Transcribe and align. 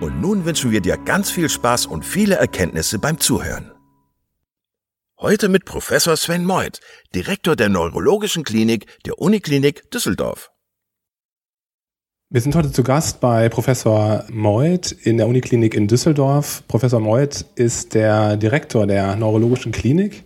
und 0.00 0.20
nun 0.20 0.44
wünschen 0.44 0.70
wir 0.70 0.80
dir 0.80 0.96
ganz 0.96 1.30
viel 1.30 1.48
Spaß 1.48 1.86
und 1.86 2.04
viele 2.04 2.36
Erkenntnisse 2.36 2.98
beim 2.98 3.20
Zuhören. 3.20 3.70
Heute 5.20 5.50
mit 5.50 5.66
Professor 5.66 6.16
Sven 6.16 6.46
Meuth, 6.46 6.80
Direktor 7.14 7.54
der 7.54 7.68
Neurologischen 7.68 8.42
Klinik 8.42 8.86
der 9.04 9.18
Uniklinik 9.18 9.90
Düsseldorf. 9.90 10.50
Wir 12.30 12.40
sind 12.40 12.54
heute 12.54 12.72
zu 12.72 12.82
Gast 12.82 13.20
bei 13.20 13.48
Professor 13.50 14.24
Meuth 14.30 14.92
in 14.92 15.18
der 15.18 15.28
Uniklinik 15.28 15.74
in 15.74 15.88
Düsseldorf. 15.88 16.62
Professor 16.68 17.00
Meuth 17.00 17.44
ist 17.56 17.92
der 17.92 18.38
Direktor 18.38 18.86
der 18.86 19.16
Neurologischen 19.16 19.72
Klinik 19.72 20.22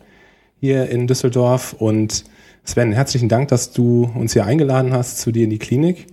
hier 0.60 0.88
in 0.88 1.08
Düsseldorf. 1.08 1.72
Und 1.72 2.24
Sven, 2.62 2.92
herzlichen 2.92 3.28
Dank, 3.28 3.48
dass 3.48 3.72
du 3.72 4.12
uns 4.14 4.34
hier 4.34 4.46
eingeladen 4.46 4.92
hast 4.92 5.18
zu 5.18 5.32
dir 5.32 5.44
in 5.44 5.50
die 5.50 5.58
Klinik. 5.58 6.06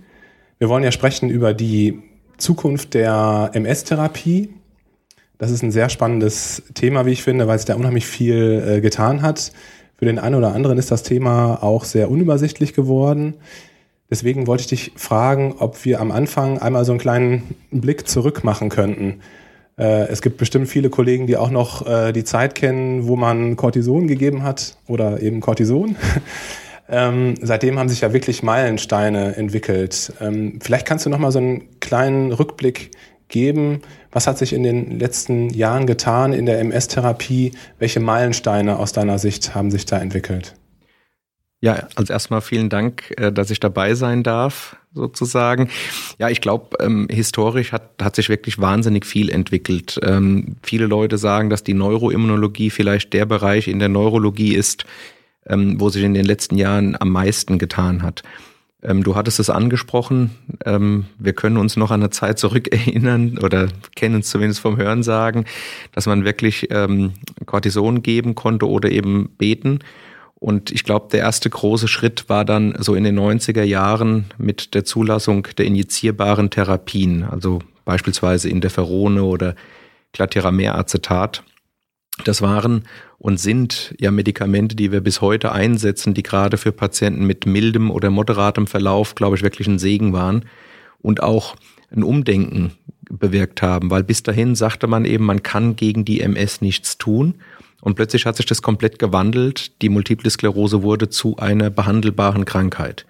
Wir 0.58 0.68
wollen 0.68 0.82
ja 0.82 0.90
sprechen 0.90 1.30
über 1.30 1.54
die 1.54 2.11
Zukunft 2.42 2.94
der 2.94 3.50
MS-Therapie. 3.54 4.50
Das 5.38 5.52
ist 5.52 5.62
ein 5.62 5.70
sehr 5.70 5.88
spannendes 5.88 6.64
Thema, 6.74 7.06
wie 7.06 7.12
ich 7.12 7.22
finde, 7.22 7.46
weil 7.46 7.56
es 7.56 7.64
da 7.64 7.76
unheimlich 7.76 8.04
viel 8.04 8.64
äh, 8.66 8.80
getan 8.80 9.22
hat. 9.22 9.52
Für 9.96 10.06
den 10.06 10.18
einen 10.18 10.34
oder 10.34 10.52
anderen 10.52 10.76
ist 10.76 10.90
das 10.90 11.04
Thema 11.04 11.62
auch 11.62 11.84
sehr 11.84 12.10
unübersichtlich 12.10 12.74
geworden. 12.74 13.34
Deswegen 14.10 14.48
wollte 14.48 14.62
ich 14.62 14.66
dich 14.66 14.92
fragen, 14.96 15.54
ob 15.58 15.84
wir 15.84 16.00
am 16.00 16.10
Anfang 16.10 16.58
einmal 16.58 16.84
so 16.84 16.90
einen 16.90 17.00
kleinen 17.00 17.54
Blick 17.70 18.08
zurück 18.08 18.42
machen 18.42 18.68
könnten. 18.68 19.20
Äh, 19.78 20.08
es 20.08 20.20
gibt 20.20 20.36
bestimmt 20.36 20.68
viele 20.68 20.90
Kollegen, 20.90 21.28
die 21.28 21.36
auch 21.36 21.50
noch 21.50 21.86
äh, 21.86 22.12
die 22.12 22.24
Zeit 22.24 22.56
kennen, 22.56 23.06
wo 23.06 23.14
man 23.14 23.54
Cortison 23.54 24.08
gegeben 24.08 24.42
hat 24.42 24.76
oder 24.88 25.22
eben 25.22 25.40
Cortison. 25.40 25.94
Ähm, 26.92 27.36
seitdem 27.40 27.78
haben 27.78 27.88
sich 27.88 28.02
ja 28.02 28.12
wirklich 28.12 28.42
Meilensteine 28.42 29.34
entwickelt. 29.36 30.12
Ähm, 30.20 30.58
vielleicht 30.62 30.86
kannst 30.86 31.06
du 31.06 31.10
noch 31.10 31.18
mal 31.18 31.32
so 31.32 31.38
einen 31.38 31.80
kleinen 31.80 32.32
Rückblick 32.32 32.90
geben. 33.28 33.80
Was 34.12 34.26
hat 34.26 34.36
sich 34.36 34.52
in 34.52 34.62
den 34.62 34.98
letzten 34.98 35.48
Jahren 35.48 35.86
getan 35.86 36.34
in 36.34 36.44
der 36.44 36.60
MS-Therapie? 36.60 37.52
Welche 37.78 38.00
Meilensteine 38.00 38.78
aus 38.78 38.92
deiner 38.92 39.18
Sicht 39.18 39.54
haben 39.54 39.70
sich 39.70 39.86
da 39.86 39.98
entwickelt? 40.00 40.54
Ja, 41.62 41.88
also 41.94 42.12
erstmal 42.12 42.42
vielen 42.42 42.68
Dank, 42.68 43.14
äh, 43.16 43.32
dass 43.32 43.50
ich 43.50 43.60
dabei 43.60 43.94
sein 43.94 44.22
darf, 44.22 44.76
sozusagen. 44.92 45.70
Ja, 46.18 46.28
ich 46.28 46.42
glaube, 46.42 46.76
ähm, 46.80 47.06
historisch 47.10 47.72
hat, 47.72 48.02
hat 48.02 48.16
sich 48.16 48.28
wirklich 48.28 48.58
wahnsinnig 48.58 49.06
viel 49.06 49.30
entwickelt. 49.30 49.98
Ähm, 50.02 50.56
viele 50.62 50.84
Leute 50.86 51.16
sagen, 51.16 51.48
dass 51.48 51.64
die 51.64 51.72
Neuroimmunologie 51.72 52.68
vielleicht 52.68 53.14
der 53.14 53.24
Bereich 53.24 53.68
in 53.68 53.78
der 53.78 53.88
Neurologie 53.88 54.54
ist, 54.54 54.84
ähm, 55.46 55.80
wo 55.80 55.88
sich 55.88 56.02
in 56.02 56.14
den 56.14 56.24
letzten 56.24 56.56
Jahren 56.56 56.96
am 57.00 57.10
meisten 57.10 57.58
getan 57.58 58.02
hat. 58.02 58.22
Ähm, 58.82 59.04
du 59.04 59.14
hattest 59.14 59.38
es 59.38 59.48
angesprochen, 59.48 60.32
ähm, 60.64 61.06
wir 61.18 61.32
können 61.32 61.56
uns 61.56 61.76
noch 61.76 61.90
an 61.90 62.00
eine 62.00 62.10
Zeit 62.10 62.38
zurückerinnern 62.38 63.38
oder 63.38 63.68
kennen 63.94 64.20
es 64.20 64.30
zumindest 64.30 64.60
vom 64.60 64.76
Hörensagen, 64.76 65.44
dass 65.92 66.06
man 66.06 66.24
wirklich 66.24 66.68
ähm, 66.70 67.12
Cortison 67.46 68.02
geben 68.02 68.34
konnte 68.34 68.68
oder 68.68 68.90
eben 68.90 69.30
beten. 69.38 69.78
Und 70.34 70.72
ich 70.72 70.82
glaube, 70.82 71.06
der 71.12 71.20
erste 71.20 71.48
große 71.48 71.86
Schritt 71.86 72.28
war 72.28 72.44
dann 72.44 72.74
so 72.78 72.96
in 72.96 73.04
den 73.04 73.16
90er 73.16 73.62
Jahren 73.62 74.24
mit 74.38 74.74
der 74.74 74.84
Zulassung 74.84 75.46
der 75.56 75.66
injizierbaren 75.66 76.50
Therapien, 76.50 77.22
also 77.22 77.60
beispielsweise 77.84 78.48
Interferone 78.48 79.22
oder 79.22 79.54
Glatiramer-Acetat. 80.12 81.44
Das 82.24 82.42
waren 82.42 82.84
und 83.18 83.38
sind 83.38 83.94
ja 83.98 84.10
Medikamente, 84.10 84.76
die 84.76 84.92
wir 84.92 85.00
bis 85.00 85.20
heute 85.20 85.52
einsetzen, 85.52 86.14
die 86.14 86.22
gerade 86.22 86.56
für 86.56 86.72
Patienten 86.72 87.26
mit 87.26 87.46
mildem 87.46 87.90
oder 87.90 88.10
moderatem 88.10 88.66
Verlauf, 88.66 89.14
glaube 89.14 89.36
ich, 89.36 89.42
wirklich 89.42 89.68
ein 89.68 89.78
Segen 89.78 90.12
waren 90.12 90.44
und 91.00 91.22
auch 91.22 91.56
ein 91.90 92.02
Umdenken 92.02 92.72
bewirkt 93.10 93.62
haben, 93.62 93.90
weil 93.90 94.02
bis 94.02 94.22
dahin 94.22 94.54
sagte 94.54 94.86
man 94.86 95.04
eben, 95.04 95.24
man 95.24 95.42
kann 95.42 95.76
gegen 95.76 96.04
die 96.04 96.20
MS 96.20 96.60
nichts 96.60 96.98
tun. 96.98 97.34
Und 97.80 97.96
plötzlich 97.96 98.26
hat 98.26 98.36
sich 98.36 98.46
das 98.46 98.62
komplett 98.62 98.98
gewandelt. 98.98 99.82
Die 99.82 99.88
Multiple 99.88 100.30
Sklerose 100.30 100.82
wurde 100.82 101.08
zu 101.08 101.36
einer 101.36 101.68
behandelbaren 101.68 102.44
Krankheit. 102.44 103.06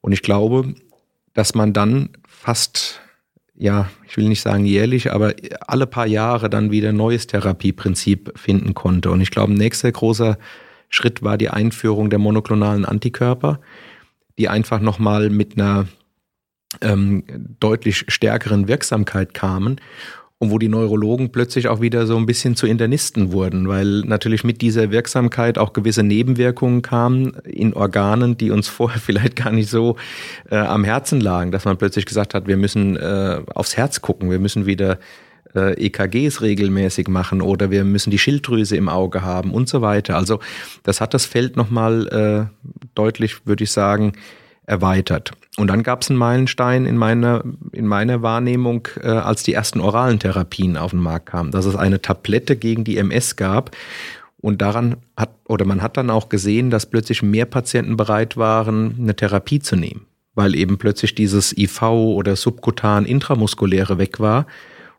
Und 0.00 0.12
ich 0.12 0.22
glaube, 0.22 0.74
dass 1.34 1.54
man 1.54 1.72
dann 1.72 2.10
fast 2.26 3.00
ja, 3.62 3.88
ich 4.08 4.16
will 4.16 4.28
nicht 4.28 4.40
sagen 4.40 4.66
jährlich, 4.66 5.12
aber 5.12 5.34
alle 5.68 5.86
paar 5.86 6.08
Jahre 6.08 6.50
dann 6.50 6.72
wieder 6.72 6.88
ein 6.88 6.96
neues 6.96 7.28
Therapieprinzip 7.28 8.32
finden 8.36 8.74
konnte. 8.74 9.12
Und 9.12 9.20
ich 9.20 9.30
glaube, 9.30 9.52
nächster 9.52 9.92
großer 9.92 10.36
Schritt 10.88 11.22
war 11.22 11.38
die 11.38 11.48
Einführung 11.48 12.10
der 12.10 12.18
monoklonalen 12.18 12.84
Antikörper, 12.84 13.60
die 14.36 14.48
einfach 14.48 14.80
nochmal 14.80 15.30
mit 15.30 15.56
einer 15.56 15.86
ähm, 16.80 17.22
deutlich 17.60 18.04
stärkeren 18.08 18.66
Wirksamkeit 18.66 19.32
kamen 19.32 19.80
und 20.42 20.50
wo 20.50 20.58
die 20.58 20.68
Neurologen 20.68 21.30
plötzlich 21.30 21.68
auch 21.68 21.80
wieder 21.80 22.04
so 22.04 22.16
ein 22.16 22.26
bisschen 22.26 22.56
zu 22.56 22.66
Internisten 22.66 23.30
wurden, 23.30 23.68
weil 23.68 24.00
natürlich 24.00 24.42
mit 24.42 24.60
dieser 24.60 24.90
Wirksamkeit 24.90 25.56
auch 25.56 25.72
gewisse 25.72 26.02
Nebenwirkungen 26.02 26.82
kamen 26.82 27.34
in 27.44 27.74
Organen, 27.74 28.36
die 28.36 28.50
uns 28.50 28.66
vorher 28.76 29.00
vielleicht 29.00 29.36
gar 29.36 29.52
nicht 29.52 29.70
so 29.70 29.94
äh, 30.50 30.56
am 30.56 30.82
Herzen 30.82 31.20
lagen, 31.20 31.52
dass 31.52 31.64
man 31.64 31.76
plötzlich 31.76 32.06
gesagt 32.06 32.34
hat, 32.34 32.48
wir 32.48 32.56
müssen 32.56 32.96
äh, 32.96 33.40
aufs 33.54 33.76
Herz 33.76 34.00
gucken, 34.00 34.32
wir 34.32 34.40
müssen 34.40 34.66
wieder 34.66 34.98
äh, 35.54 35.74
EKGs 35.74 36.40
regelmäßig 36.40 37.06
machen 37.06 37.40
oder 37.40 37.70
wir 37.70 37.84
müssen 37.84 38.10
die 38.10 38.18
Schilddrüse 38.18 38.76
im 38.76 38.88
Auge 38.88 39.22
haben 39.22 39.52
und 39.52 39.68
so 39.68 39.80
weiter. 39.80 40.16
Also 40.16 40.40
das 40.82 41.00
hat 41.00 41.14
das 41.14 41.24
Feld 41.24 41.56
nochmal 41.56 42.08
äh, 42.08 42.68
deutlich, 42.96 43.46
würde 43.46 43.62
ich 43.62 43.70
sagen, 43.70 44.14
erweitert. 44.72 45.32
Und 45.58 45.68
dann 45.68 45.82
gab 45.82 46.00
es 46.00 46.08
einen 46.10 46.18
Meilenstein 46.18 46.86
in 46.86 46.96
meiner, 46.96 47.44
in 47.72 47.86
meiner 47.86 48.22
Wahrnehmung, 48.22 48.88
äh, 49.02 49.08
als 49.08 49.42
die 49.42 49.52
ersten 49.52 49.80
oralen 49.80 50.18
Therapien 50.18 50.78
auf 50.78 50.92
den 50.92 51.00
Markt 51.00 51.26
kamen, 51.26 51.50
dass 51.50 51.66
es 51.66 51.76
eine 51.76 52.00
Tablette 52.00 52.56
gegen 52.56 52.84
die 52.84 52.96
MS 52.96 53.36
gab. 53.36 53.76
Und 54.40 54.62
daran 54.62 54.96
hat, 55.16 55.30
oder 55.46 55.66
man 55.66 55.82
hat 55.82 55.96
dann 55.96 56.10
auch 56.10 56.28
gesehen, 56.28 56.70
dass 56.70 56.86
plötzlich 56.86 57.22
mehr 57.22 57.44
Patienten 57.44 57.96
bereit 57.96 58.36
waren, 58.36 58.96
eine 58.98 59.14
Therapie 59.14 59.60
zu 59.60 59.76
nehmen, 59.76 60.06
weil 60.34 60.56
eben 60.56 60.78
plötzlich 60.78 61.14
dieses 61.14 61.56
IV 61.56 61.82
oder 61.82 62.34
subkutan 62.34 63.04
intramuskuläre 63.04 63.98
weg 63.98 64.18
war 64.18 64.46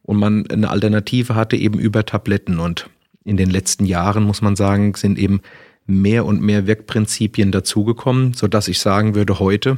und 0.03 0.17
man 0.17 0.45
eine 0.49 0.69
Alternative 0.69 1.35
hatte 1.35 1.57
eben 1.57 1.79
über 1.79 2.05
Tabletten. 2.05 2.59
Und 2.59 2.89
in 3.25 3.37
den 3.37 3.49
letzten 3.49 3.85
Jahren, 3.85 4.23
muss 4.23 4.41
man 4.41 4.55
sagen, 4.55 4.93
sind 4.95 5.17
eben 5.17 5.41
mehr 5.85 6.25
und 6.25 6.41
mehr 6.41 6.67
Wirkprinzipien 6.67 7.51
dazugekommen, 7.51 8.33
so 8.33 8.47
dass 8.47 8.67
ich 8.67 8.79
sagen 8.79 9.15
würde, 9.15 9.39
heute 9.39 9.77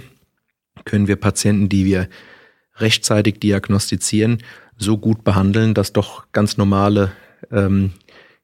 können 0.83 1.07
wir 1.07 1.15
Patienten, 1.15 1.69
die 1.69 1.85
wir 1.85 2.09
rechtzeitig 2.77 3.39
diagnostizieren, 3.39 4.39
so 4.77 4.97
gut 4.97 5.23
behandeln, 5.23 5.73
dass 5.73 5.93
doch 5.93 6.25
ganz 6.31 6.57
normale 6.57 7.13
ähm, 7.51 7.91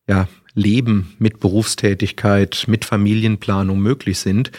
ja, 0.08 0.28
Leben 0.54 1.16
mit 1.20 1.40
Berufstätigkeit, 1.40 2.66
mit 2.68 2.86
Familienplanung 2.86 3.80
möglich 3.80 4.20
sind. 4.20 4.52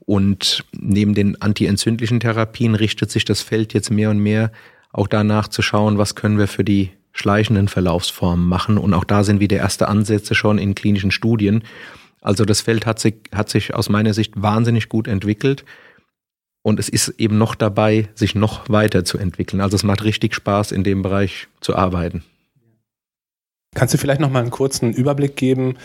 Und 0.00 0.64
neben 0.72 1.14
den 1.14 1.40
antientzündlichen 1.42 2.20
Therapien 2.20 2.74
richtet 2.74 3.10
sich 3.10 3.24
das 3.24 3.42
Feld 3.42 3.74
jetzt 3.74 3.90
mehr 3.90 4.10
und 4.10 4.18
mehr 4.18 4.52
auch 4.92 5.06
danach 5.06 5.48
zu 5.48 5.62
schauen, 5.62 5.98
was 5.98 6.14
können 6.14 6.38
wir 6.38 6.48
für 6.48 6.64
die 6.64 6.90
schleichenden 7.12 7.68
Verlaufsformen 7.68 8.46
machen. 8.46 8.78
Und 8.78 8.94
auch 8.94 9.04
da 9.04 9.24
sind 9.24 9.40
wieder 9.40 9.58
erste 9.58 9.88
Ansätze 9.88 10.34
schon 10.34 10.58
in 10.58 10.74
klinischen 10.74 11.10
Studien. 11.10 11.62
Also 12.20 12.44
das 12.44 12.60
Feld 12.60 12.86
hat 12.86 12.98
sich, 12.98 13.14
hat 13.32 13.48
sich 13.48 13.74
aus 13.74 13.88
meiner 13.88 14.14
Sicht 14.14 14.40
wahnsinnig 14.40 14.88
gut 14.88 15.08
entwickelt. 15.08 15.64
Und 16.62 16.80
es 16.80 16.88
ist 16.88 17.08
eben 17.18 17.38
noch 17.38 17.54
dabei, 17.54 18.08
sich 18.14 18.34
noch 18.34 18.68
weiterzuentwickeln. 18.68 19.62
Also 19.62 19.76
es 19.76 19.84
macht 19.84 20.04
richtig 20.04 20.34
Spaß, 20.34 20.72
in 20.72 20.84
dem 20.84 21.02
Bereich 21.02 21.48
zu 21.60 21.76
arbeiten. 21.76 22.24
Kannst 23.74 23.94
du 23.94 23.98
vielleicht 23.98 24.20
noch 24.20 24.30
mal 24.30 24.40
einen 24.40 24.50
kurzen 24.50 24.92
Überblick 24.92 25.36
geben, 25.36 25.76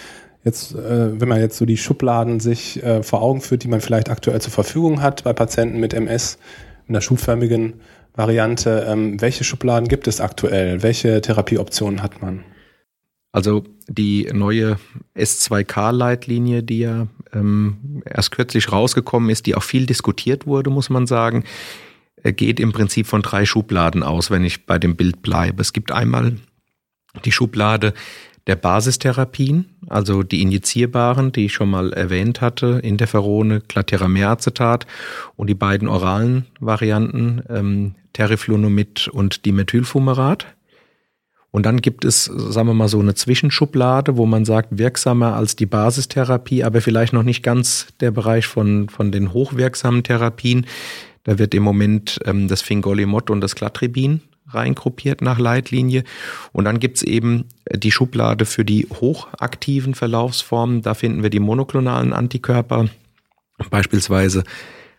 jetzt, 0.43 0.73
äh, 0.73 1.19
wenn 1.19 1.27
man 1.27 1.39
jetzt 1.39 1.57
so 1.57 1.65
die 1.65 1.77
Schubladen 1.77 2.39
sich 2.39 2.81
äh, 2.83 3.03
vor 3.03 3.21
Augen 3.21 3.41
führt, 3.41 3.63
die 3.63 3.67
man 3.67 3.81
vielleicht 3.81 4.09
aktuell 4.09 4.41
zur 4.41 4.51
Verfügung 4.51 5.01
hat 5.01 5.23
bei 5.23 5.33
Patienten 5.33 5.79
mit 5.79 5.93
MS 5.93 6.37
in 6.87 6.93
der 6.93 7.01
schubförmigen 7.01 7.81
Variante, 8.15 8.85
ähm, 8.87 9.21
welche 9.21 9.43
Schubladen 9.43 9.87
gibt 9.87 10.07
es 10.07 10.21
aktuell? 10.21 10.83
Welche 10.83 11.21
Therapieoptionen 11.21 12.03
hat 12.03 12.21
man? 12.21 12.43
Also 13.33 13.65
die 13.87 14.29
neue 14.31 14.77
S2K-Leitlinie, 15.15 16.61
die 16.63 16.79
ja 16.79 17.07
ähm, 17.33 18.03
erst 18.05 18.31
kürzlich 18.31 18.71
rausgekommen 18.71 19.29
ist, 19.31 19.47
die 19.47 19.55
auch 19.55 19.63
viel 19.63 19.87
diskutiert 19.87 20.45
wurde, 20.45 20.69
muss 20.69 20.89
man 20.91 21.07
sagen, 21.07 21.43
geht 22.23 22.59
im 22.59 22.71
Prinzip 22.71 23.07
von 23.07 23.23
drei 23.23 23.45
Schubladen 23.45 24.03
aus, 24.03 24.31
wenn 24.31 24.45
ich 24.45 24.65
bei 24.65 24.79
dem 24.79 24.95
Bild 24.95 25.21
bleibe. 25.23 25.61
Es 25.61 25.73
gibt 25.73 25.91
einmal 25.91 26.37
die 27.25 27.31
Schublade 27.31 27.93
der 28.45 28.55
Basistherapien, 28.55 29.65
also 29.87 30.21
die 30.21 30.41
injizierbaren, 30.41 31.31
die 31.31 31.45
ich 31.45 31.53
schon 31.53 31.69
mal 31.69 31.91
erwähnt 31.91 32.39
hatte, 32.39 32.79
Interferone, 32.83 33.61
Glatiramer-Acetat 33.61 34.85
und 35.35 35.47
die 35.47 35.55
beiden 35.55 35.87
oralen 35.87 36.45
Varianten, 36.59 37.41
ähm, 37.49 37.95
Teriflunomid 38.11 39.07
und 39.07 39.45
Dimethylfumarat. 39.45 40.45
Und 41.53 41.67
dann 41.67 41.81
gibt 41.81 42.03
es, 42.03 42.25
sagen 42.25 42.67
wir 42.67 42.73
mal, 42.73 42.87
so 42.87 42.99
eine 42.99 43.13
Zwischenschublade, 43.13 44.17
wo 44.17 44.25
man 44.25 44.43
sagt, 44.43 44.79
wirksamer 44.79 45.35
als 45.35 45.55
die 45.55 45.67
Basistherapie, 45.67 46.63
aber 46.63 46.81
vielleicht 46.81 47.13
noch 47.13 47.21
nicht 47.21 47.43
ganz 47.43 47.85
der 47.99 48.09
Bereich 48.09 48.47
von, 48.47 48.89
von 48.89 49.11
den 49.11 49.33
hochwirksamen 49.33 50.01
Therapien. 50.01 50.65
Da 51.23 51.37
wird 51.37 51.53
im 51.53 51.61
Moment 51.61 52.19
ähm, 52.25 52.47
das 52.47 52.63
Fingolimod 52.63 53.29
und 53.29 53.39
das 53.39 53.53
Clatribin 53.53 54.21
reingruppiert 54.47 55.21
nach 55.21 55.37
Leitlinie. 55.37 56.03
Und 56.53 56.65
dann 56.65 56.79
gibt's 56.79 57.03
eben 57.03 57.45
die 57.71 57.91
Schublade 57.91 58.45
für 58.45 58.65
die 58.65 58.87
hochaktiven 58.89 59.93
Verlaufsformen. 59.93 60.81
Da 60.81 60.95
finden 60.95 61.21
wir 61.21 61.29
die 61.29 61.39
monoklonalen 61.39 62.13
Antikörper, 62.13 62.89
beispielsweise 63.69 64.43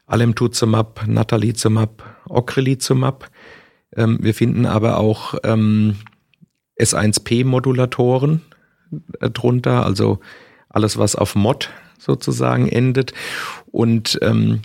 Alemtuzumab, 0.06 1.04
Natalizumab, 1.08 2.04
Ocrelizumab. 2.28 3.28
Ähm, 3.96 4.18
wir 4.22 4.34
finden 4.34 4.66
aber 4.66 4.98
auch 4.98 5.34
ähm, 5.42 5.96
S1P-Modulatoren 6.78 8.42
äh, 9.20 9.30
drunter, 9.30 9.84
also 9.84 10.20
alles, 10.68 10.98
was 10.98 11.16
auf 11.16 11.34
Mod 11.34 11.70
sozusagen 11.98 12.68
endet. 12.68 13.12
Und 13.70 14.18
ähm, 14.22 14.60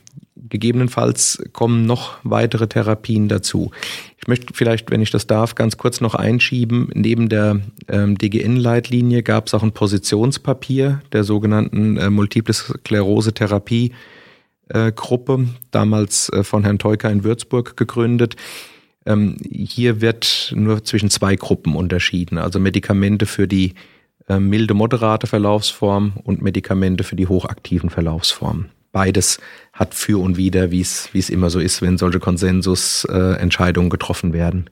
gegebenenfalls 0.50 1.42
kommen 1.54 1.86
noch 1.86 2.18
weitere 2.24 2.68
Therapien 2.68 3.28
dazu. 3.28 3.72
Ich 4.18 4.28
möchte 4.28 4.54
vielleicht, 4.54 4.92
wenn 4.92 5.02
ich 5.02 5.12
das 5.12 5.28
darf, 5.28 5.56
ganz 5.56 5.78
kurz 5.78 6.02
noch 6.02 6.16
einschieben. 6.16 6.90
Neben 6.94 7.30
der 7.30 7.62
ähm, 7.88 8.18
DGN-Leitlinie 8.18 9.24
gab 9.24 9.48
es 9.48 9.54
auch 9.54 9.64
ein 9.64 9.72
Positionspapier 9.72 11.02
der 11.12 11.24
sogenannten 11.24 11.98
äh, 11.98 12.10
Multiple 12.10 12.54
Sklerose-Therapie. 12.54 13.94
Äh, 14.70 14.92
damals 15.72 16.30
äh, 16.30 16.44
von 16.44 16.64
Herrn 16.64 16.80
Teuker 16.80 17.10
in 17.10 17.24
Würzburg 17.24 17.76
gegründet. 17.76 18.36
Ähm, 19.06 19.38
hier 19.50 20.02
wird 20.02 20.54
nur 20.56 20.84
zwischen 20.84 21.10
zwei 21.10 21.36
Gruppen 21.36 21.76
unterschieden, 21.76 22.38
also 22.38 22.60
Medikamente 22.60 23.26
für 23.26 23.48
die 23.48 23.74
äh, 24.28 24.40
milde 24.40 24.74
moderate 24.74 25.28
Verlaufsform 25.28 26.14
und 26.24 26.42
Medikamente 26.42 27.04
für 27.04 27.16
die 27.16 27.28
hochaktiven 27.28 27.90
Verlaufsformen 27.90 28.72
beides 28.92 29.40
hat 29.74 29.94
für 29.94 30.22
und 30.22 30.38
wider, 30.38 30.72
wie 30.72 30.82
es 30.82 31.10
wie 31.14 31.20
es 31.20 31.30
immer 31.30 31.50
so 31.50 31.60
ist, 31.60 31.82
wenn 31.82 31.98
solche 31.98 32.20
Konsensusentscheidungen 32.20 33.88
äh, 33.88 33.92
getroffen 33.92 34.34
werden. 34.34 34.70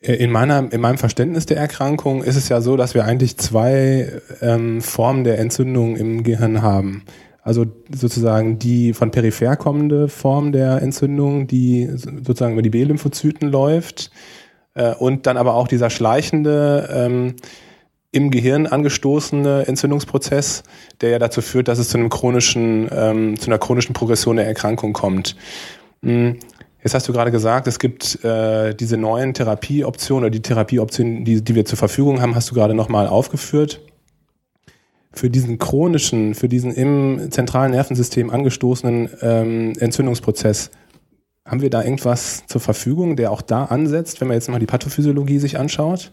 In, 0.00 0.30
meiner, 0.30 0.70
in 0.70 0.82
meinem 0.82 0.98
Verständnis 0.98 1.46
der 1.46 1.56
Erkrankung 1.56 2.22
ist 2.22 2.36
es 2.36 2.50
ja 2.50 2.60
so, 2.60 2.76
dass 2.76 2.94
wir 2.94 3.06
eigentlich 3.06 3.38
zwei 3.38 4.20
ähm, 4.42 4.82
Formen 4.82 5.24
der 5.24 5.38
Entzündung 5.38 5.96
im 5.96 6.22
Gehirn 6.24 6.60
haben. 6.60 7.04
Also 7.44 7.66
sozusagen 7.94 8.58
die 8.58 8.94
von 8.94 9.10
peripher 9.10 9.56
kommende 9.56 10.08
Form 10.08 10.50
der 10.50 10.80
Entzündung, 10.80 11.46
die 11.46 11.88
sozusagen 11.92 12.54
über 12.54 12.62
die 12.62 12.70
B-Lymphozyten 12.70 13.50
läuft, 13.50 14.10
äh, 14.74 14.94
und 14.94 15.26
dann 15.26 15.36
aber 15.36 15.54
auch 15.54 15.68
dieser 15.68 15.90
schleichende 15.90 16.88
ähm, 16.90 17.36
im 18.12 18.30
Gehirn 18.30 18.66
angestoßene 18.66 19.66
Entzündungsprozess, 19.66 20.62
der 21.02 21.10
ja 21.10 21.18
dazu 21.18 21.42
führt, 21.42 21.68
dass 21.68 21.78
es 21.78 21.90
zu 21.90 21.98
einem 21.98 22.08
chronischen, 22.08 22.88
ähm, 22.90 23.38
zu 23.38 23.48
einer 23.48 23.58
chronischen 23.58 23.92
Progression 23.92 24.36
der 24.36 24.46
Erkrankung 24.46 24.94
kommt. 24.94 25.36
Hm, 26.02 26.38
jetzt 26.82 26.94
hast 26.94 27.08
du 27.08 27.12
gerade 27.12 27.30
gesagt, 27.30 27.66
es 27.66 27.78
gibt 27.78 28.24
äh, 28.24 28.74
diese 28.74 28.96
neuen 28.96 29.34
Therapieoptionen 29.34 30.24
oder 30.24 30.30
die 30.30 30.42
Therapieoptionen, 30.42 31.24
die, 31.24 31.42
die 31.42 31.54
wir 31.54 31.66
zur 31.66 31.76
Verfügung 31.76 32.22
haben, 32.22 32.34
hast 32.34 32.50
du 32.50 32.54
gerade 32.54 32.74
nochmal 32.74 33.06
aufgeführt. 33.06 33.80
Für 35.14 35.30
diesen 35.30 35.58
chronischen, 35.58 36.34
für 36.34 36.48
diesen 36.48 36.72
im 36.72 37.30
zentralen 37.30 37.70
Nervensystem 37.70 38.30
angestoßenen 38.30 39.10
ähm, 39.22 39.72
Entzündungsprozess, 39.78 40.70
haben 41.46 41.60
wir 41.60 41.70
da 41.70 41.82
irgendwas 41.82 42.46
zur 42.46 42.60
Verfügung, 42.60 43.16
der 43.16 43.30
auch 43.30 43.42
da 43.42 43.64
ansetzt, 43.66 44.20
wenn 44.20 44.28
man 44.28 44.36
jetzt 44.36 44.48
mal 44.48 44.58
die 44.58 44.66
Pathophysiologie 44.66 45.38
sich 45.38 45.58
anschaut? 45.58 46.10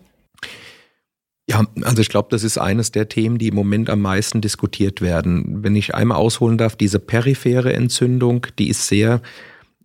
Ja, 1.48 1.66
also 1.82 2.02
ich 2.02 2.10
glaube, 2.10 2.30
das 2.32 2.44
ist 2.44 2.58
eines 2.58 2.92
der 2.92 3.10
Themen, 3.10 3.38
die 3.38 3.48
im 3.48 3.56
Moment 3.56 3.90
am 3.90 4.02
meisten 4.02 4.42
diskutiert 4.42 5.02
werden. 5.02 5.64
Wenn 5.64 5.76
ich 5.76 5.96
einmal 5.96 6.18
ausholen 6.18 6.58
darf, 6.58 6.76
diese 6.76 7.00
periphere 7.00 7.74
Entzündung, 7.74 8.48
die 8.60 8.70
ist 8.70 8.88
sehr 8.88 9.22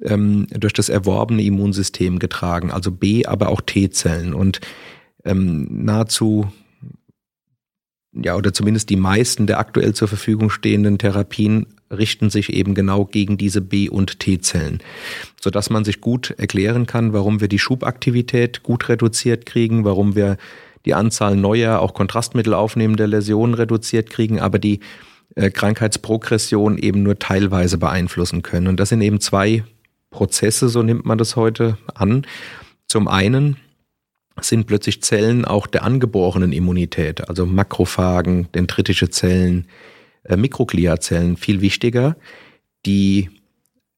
ähm, 0.02 0.46
durch 0.50 0.72
das 0.72 0.88
erworbene 0.88 1.42
Immunsystem 1.42 2.18
getragen, 2.18 2.70
also 2.70 2.92
B, 2.92 3.24
aber 3.24 3.48
auch 3.48 3.60
T-Zellen. 3.60 4.34
Und 4.34 4.60
ähm, 5.24 5.66
nahezu, 5.84 6.48
ja, 8.22 8.36
oder 8.36 8.52
zumindest 8.52 8.90
die 8.90 8.96
meisten 8.96 9.46
der 9.46 9.58
aktuell 9.58 9.94
zur 9.94 10.08
Verfügung 10.08 10.50
stehenden 10.50 10.98
Therapien 10.98 11.66
richten 11.90 12.30
sich 12.30 12.52
eben 12.52 12.74
genau 12.74 13.04
gegen 13.04 13.36
diese 13.36 13.60
B- 13.60 13.88
und 13.88 14.18
T-Zellen, 14.18 14.80
sodass 15.40 15.70
man 15.70 15.84
sich 15.84 16.00
gut 16.00 16.30
erklären 16.36 16.86
kann, 16.86 17.12
warum 17.12 17.40
wir 17.40 17.48
die 17.48 17.58
Schubaktivität 17.58 18.62
gut 18.62 18.88
reduziert 18.88 19.46
kriegen, 19.46 19.84
warum 19.84 20.16
wir 20.16 20.36
die 20.84 20.94
Anzahl 20.94 21.36
neuer, 21.36 21.80
auch 21.80 21.94
Kontrastmittel 21.94 22.54
aufnehmender 22.54 23.06
Läsionen 23.06 23.54
reduziert 23.54 24.10
kriegen, 24.10 24.40
aber 24.40 24.58
die 24.58 24.80
äh, 25.34 25.50
Krankheitsprogression 25.50 26.78
eben 26.78 27.02
nur 27.02 27.18
teilweise 27.18 27.78
beeinflussen 27.78 28.42
können. 28.42 28.68
Und 28.68 28.80
das 28.80 28.88
sind 28.88 29.00
eben 29.02 29.20
zwei 29.20 29.64
Prozesse, 30.10 30.68
so 30.68 30.82
nimmt 30.82 31.04
man 31.04 31.18
das 31.18 31.36
heute 31.36 31.76
an. 31.94 32.26
Zum 32.86 33.08
einen 33.08 33.56
sind 34.40 34.66
plötzlich 34.66 35.02
Zellen 35.02 35.44
auch 35.44 35.66
der 35.66 35.84
angeborenen 35.84 36.52
Immunität, 36.52 37.28
also 37.28 37.46
Makrophagen, 37.46 38.48
dendritische 38.54 39.10
Zellen, 39.10 39.66
äh, 40.24 40.36
Mikrogliazellen 40.36 41.36
viel 41.36 41.60
wichtiger, 41.60 42.16
die 42.84 43.30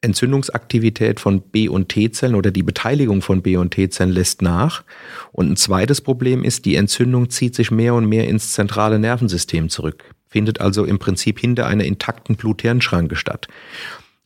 Entzündungsaktivität 0.01 1.19
von 1.19 1.41
B- 1.41 1.69
und 1.69 1.89
T-Zellen 1.89 2.37
oder 2.37 2.53
die 2.53 2.63
Beteiligung 2.63 3.21
von 3.21 3.43
B- 3.43 3.57
und 3.57 3.73
T-Zellen 3.73 4.13
lässt 4.13 4.43
nach. 4.43 4.85
Und 5.33 5.51
ein 5.51 5.57
zweites 5.57 6.01
Problem 6.01 6.45
ist, 6.45 6.65
die 6.67 6.77
Entzündung 6.77 7.31
zieht 7.31 7.57
sich 7.57 7.73
mehr 7.73 7.95
und 7.95 8.07
mehr 8.07 8.29
ins 8.29 8.53
zentrale 8.53 9.01
Nervensystem 9.01 9.69
zurück, 9.69 10.05
findet 10.29 10.61
also 10.61 10.85
im 10.85 11.01
Prinzip 11.01 11.41
hinter 11.41 11.67
einer 11.67 11.85
intakten 11.85 12.37
Blut-Hirn-Schranke 12.37 13.17
statt. 13.17 13.49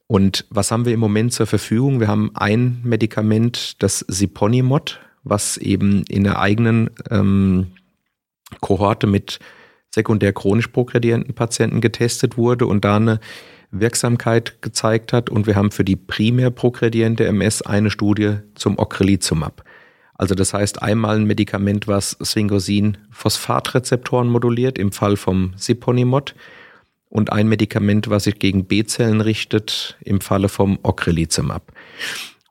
Und 0.08 0.44
was 0.50 0.70
haben 0.70 0.84
wir 0.84 0.92
im 0.92 1.00
Moment 1.00 1.32
zur 1.32 1.46
Verfügung? 1.46 2.00
Wir 2.00 2.08
haben 2.08 2.32
ein 2.34 2.80
Medikament, 2.84 3.82
das 3.82 4.00
Siponimod, 4.00 5.00
was 5.24 5.56
eben 5.56 6.04
in 6.08 6.24
der 6.24 6.38
eigenen 6.38 6.90
ähm, 7.10 7.72
Kohorte 8.60 9.06
mit 9.06 9.38
sekundär 9.94 10.32
chronisch 10.32 10.68
progredienten 10.68 11.34
Patienten 11.34 11.80
getestet 11.80 12.36
wurde 12.36 12.66
und 12.66 12.84
da 12.84 12.96
eine 12.96 13.20
Wirksamkeit 13.70 14.60
gezeigt 14.62 15.12
hat. 15.12 15.30
Und 15.30 15.46
wir 15.46 15.54
haben 15.56 15.70
für 15.70 15.84
die 15.84 15.96
primär 15.96 16.50
progrediente 16.50 17.26
MS 17.26 17.62
eine 17.62 17.90
Studie 17.90 18.36
zum 18.54 18.78
Ocrelizumab. 18.78 19.64
Also 20.14 20.34
das 20.34 20.52
heißt 20.54 20.82
einmal 20.82 21.16
ein 21.16 21.24
Medikament, 21.24 21.88
was 21.88 22.16
Sphingosine-Phosphatrezeptoren 22.22 24.28
moduliert, 24.28 24.78
im 24.78 24.92
Fall 24.92 25.16
vom 25.16 25.54
Siponimod, 25.56 26.36
und 27.08 27.32
ein 27.32 27.48
Medikament, 27.48 28.08
was 28.08 28.24
sich 28.24 28.38
gegen 28.38 28.64
B-Zellen 28.64 29.20
richtet, 29.20 29.98
im 30.00 30.22
Falle 30.22 30.48
vom 30.48 30.78
Ocrelizumab. 30.82 31.70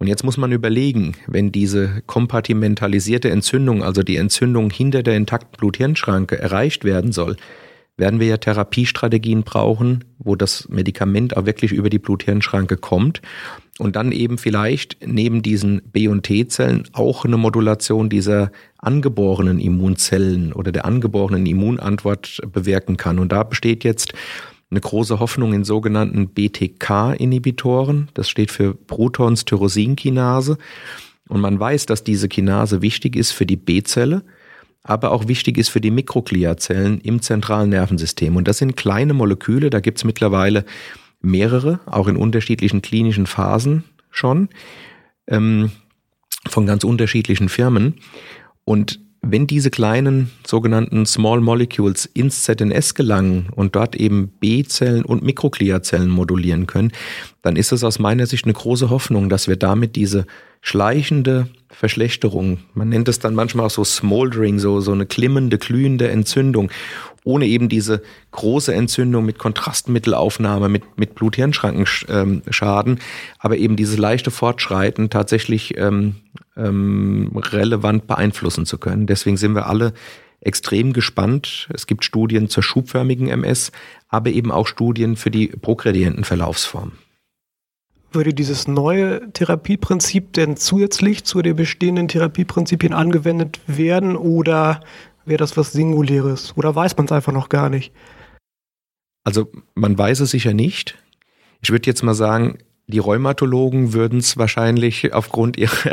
Und 0.01 0.07
jetzt 0.07 0.23
muss 0.23 0.35
man 0.35 0.51
überlegen, 0.51 1.11
wenn 1.27 1.51
diese 1.51 2.01
kompartimentalisierte 2.07 3.29
Entzündung, 3.29 3.83
also 3.83 4.01
die 4.01 4.15
Entzündung 4.15 4.71
hinter 4.71 5.03
der 5.03 5.15
intakten 5.15 5.59
Blut-Hirn-Schranke 5.59 6.39
erreicht 6.39 6.83
werden 6.83 7.11
soll, 7.11 7.35
werden 7.97 8.19
wir 8.19 8.25
ja 8.25 8.37
Therapiestrategien 8.37 9.43
brauchen, 9.43 10.03
wo 10.17 10.35
das 10.35 10.67
Medikament 10.69 11.37
auch 11.37 11.45
wirklich 11.45 11.71
über 11.71 11.91
die 11.91 11.99
Blut-Hirn-Schranke 11.99 12.77
kommt 12.77 13.21
und 13.77 13.95
dann 13.95 14.11
eben 14.11 14.39
vielleicht 14.39 15.05
neben 15.05 15.43
diesen 15.43 15.83
B- 15.91 16.07
und 16.07 16.23
T-Zellen 16.23 16.85
auch 16.93 17.23
eine 17.23 17.37
Modulation 17.37 18.09
dieser 18.09 18.51
angeborenen 18.79 19.59
Immunzellen 19.59 20.51
oder 20.51 20.71
der 20.71 20.85
angeborenen 20.85 21.45
Immunantwort 21.45 22.41
bewirken 22.51 22.97
kann. 22.97 23.19
Und 23.19 23.31
da 23.31 23.43
besteht 23.43 23.83
jetzt 23.83 24.13
eine 24.71 24.79
große 24.79 25.19
Hoffnung 25.19 25.53
in 25.53 25.65
sogenannten 25.65 26.29
BTK-Inhibitoren. 26.29 28.07
Das 28.13 28.29
steht 28.29 28.51
für 28.51 28.73
Protons-Tyrosinkinase. 28.73 30.57
Und 31.27 31.41
man 31.41 31.59
weiß, 31.59 31.85
dass 31.85 32.03
diese 32.03 32.29
Kinase 32.29 32.81
wichtig 32.81 33.15
ist 33.15 33.31
für 33.31 33.45
die 33.45 33.57
B-Zelle, 33.57 34.23
aber 34.83 35.11
auch 35.11 35.27
wichtig 35.27 35.57
ist 35.57 35.69
für 35.69 35.81
die 35.81 35.91
Mikrogliazellen 35.91 37.01
im 37.01 37.21
zentralen 37.21 37.69
Nervensystem. 37.69 38.35
Und 38.35 38.47
das 38.47 38.57
sind 38.57 38.77
kleine 38.77 39.13
Moleküle, 39.13 39.69
da 39.69 39.81
gibt 39.81 39.99
es 39.99 40.03
mittlerweile 40.03 40.65
mehrere, 41.21 41.81
auch 41.85 42.07
in 42.07 42.17
unterschiedlichen 42.17 42.81
klinischen 42.81 43.27
Phasen 43.27 43.83
schon, 44.09 44.49
ähm, 45.27 45.71
von 46.47 46.65
ganz 46.65 46.83
unterschiedlichen 46.83 47.49
Firmen. 47.49 47.95
Und 48.63 48.99
wenn 49.21 49.45
diese 49.45 49.69
kleinen 49.69 50.31
sogenannten 50.45 51.05
Small 51.05 51.41
Molecules 51.41 52.05
ins 52.05 52.43
ZNS 52.43 52.95
gelangen 52.95 53.49
und 53.55 53.75
dort 53.75 53.95
eben 53.95 54.29
B-Zellen 54.39 55.05
und 55.05 55.21
Mikrogliazellen 55.23 56.09
modulieren 56.09 56.65
können, 56.65 56.91
dann 57.43 57.55
ist 57.55 57.71
es 57.71 57.83
aus 57.83 57.99
meiner 57.99 58.25
Sicht 58.25 58.45
eine 58.45 58.53
große 58.53 58.89
Hoffnung, 58.89 59.29
dass 59.29 59.47
wir 59.47 59.57
damit 59.57 59.95
diese 59.95 60.25
schleichende 60.61 61.47
Verschlechterung, 61.69 62.59
man 62.73 62.89
nennt 62.89 63.07
es 63.07 63.19
dann 63.19 63.33
manchmal 63.33 63.65
auch 63.65 63.71
so 63.71 63.83
smoldering, 63.83 64.59
so, 64.59 64.81
so 64.81 64.91
eine 64.91 65.05
klimmende, 65.05 65.57
glühende 65.57 66.09
Entzündung, 66.09 66.69
ohne 67.23 67.45
eben 67.45 67.69
diese 67.69 68.01
große 68.31 68.73
Entzündung 68.73 69.25
mit 69.25 69.39
Kontrastmittelaufnahme, 69.39 70.69
mit, 70.69 70.83
mit 70.97 71.15
Blut-Hirn-Schrankenschaden, 71.15 72.99
aber 73.39 73.57
eben 73.57 73.75
dieses 73.75 73.97
leichte 73.97 74.31
Fortschreiten 74.31 75.09
tatsächlich 75.09 75.77
ähm, 75.77 76.15
ähm, 76.55 77.31
relevant 77.35 78.07
beeinflussen 78.07 78.65
zu 78.65 78.77
können. 78.77 79.07
Deswegen 79.07 79.37
sind 79.37 79.53
wir 79.55 79.67
alle 79.67 79.93
extrem 80.41 80.93
gespannt. 80.93 81.69
Es 81.73 81.87
gibt 81.87 82.03
Studien 82.03 82.49
zur 82.49 82.63
schubförmigen 82.63 83.27
MS, 83.27 83.71
aber 84.09 84.31
eben 84.31 84.51
auch 84.51 84.67
Studien 84.67 85.15
für 85.15 85.31
die 85.31 85.47
progredienten 85.47 86.23
Verlaufsformen. 86.23 86.93
Würde 88.11 88.33
dieses 88.33 88.67
neue 88.67 89.31
Therapieprinzip 89.31 90.33
denn 90.33 90.57
zusätzlich 90.57 91.23
zu 91.23 91.41
den 91.41 91.55
bestehenden 91.55 92.07
Therapieprinzipien 92.07 92.93
angewendet 92.93 93.59
werden 93.67 94.15
oder 94.17 94.81
wäre 95.25 95.37
das 95.37 95.55
was 95.55 95.71
Singuläres? 95.71 96.53
Oder 96.57 96.75
weiß 96.75 96.97
man 96.97 97.05
es 97.05 97.11
einfach 97.11 97.31
noch 97.31 97.49
gar 97.49 97.69
nicht? 97.69 97.93
Also 99.23 99.47
man 99.75 99.97
weiß 99.97 100.19
es 100.21 100.31
sicher 100.31 100.53
nicht. 100.53 100.97
Ich 101.61 101.69
würde 101.71 101.87
jetzt 101.87 102.03
mal 102.03 102.13
sagen, 102.13 102.57
die 102.87 102.99
Rheumatologen 102.99 103.93
würden 103.93 104.19
es 104.19 104.37
wahrscheinlich 104.37 105.13
aufgrund 105.13 105.57
ihrer, 105.57 105.91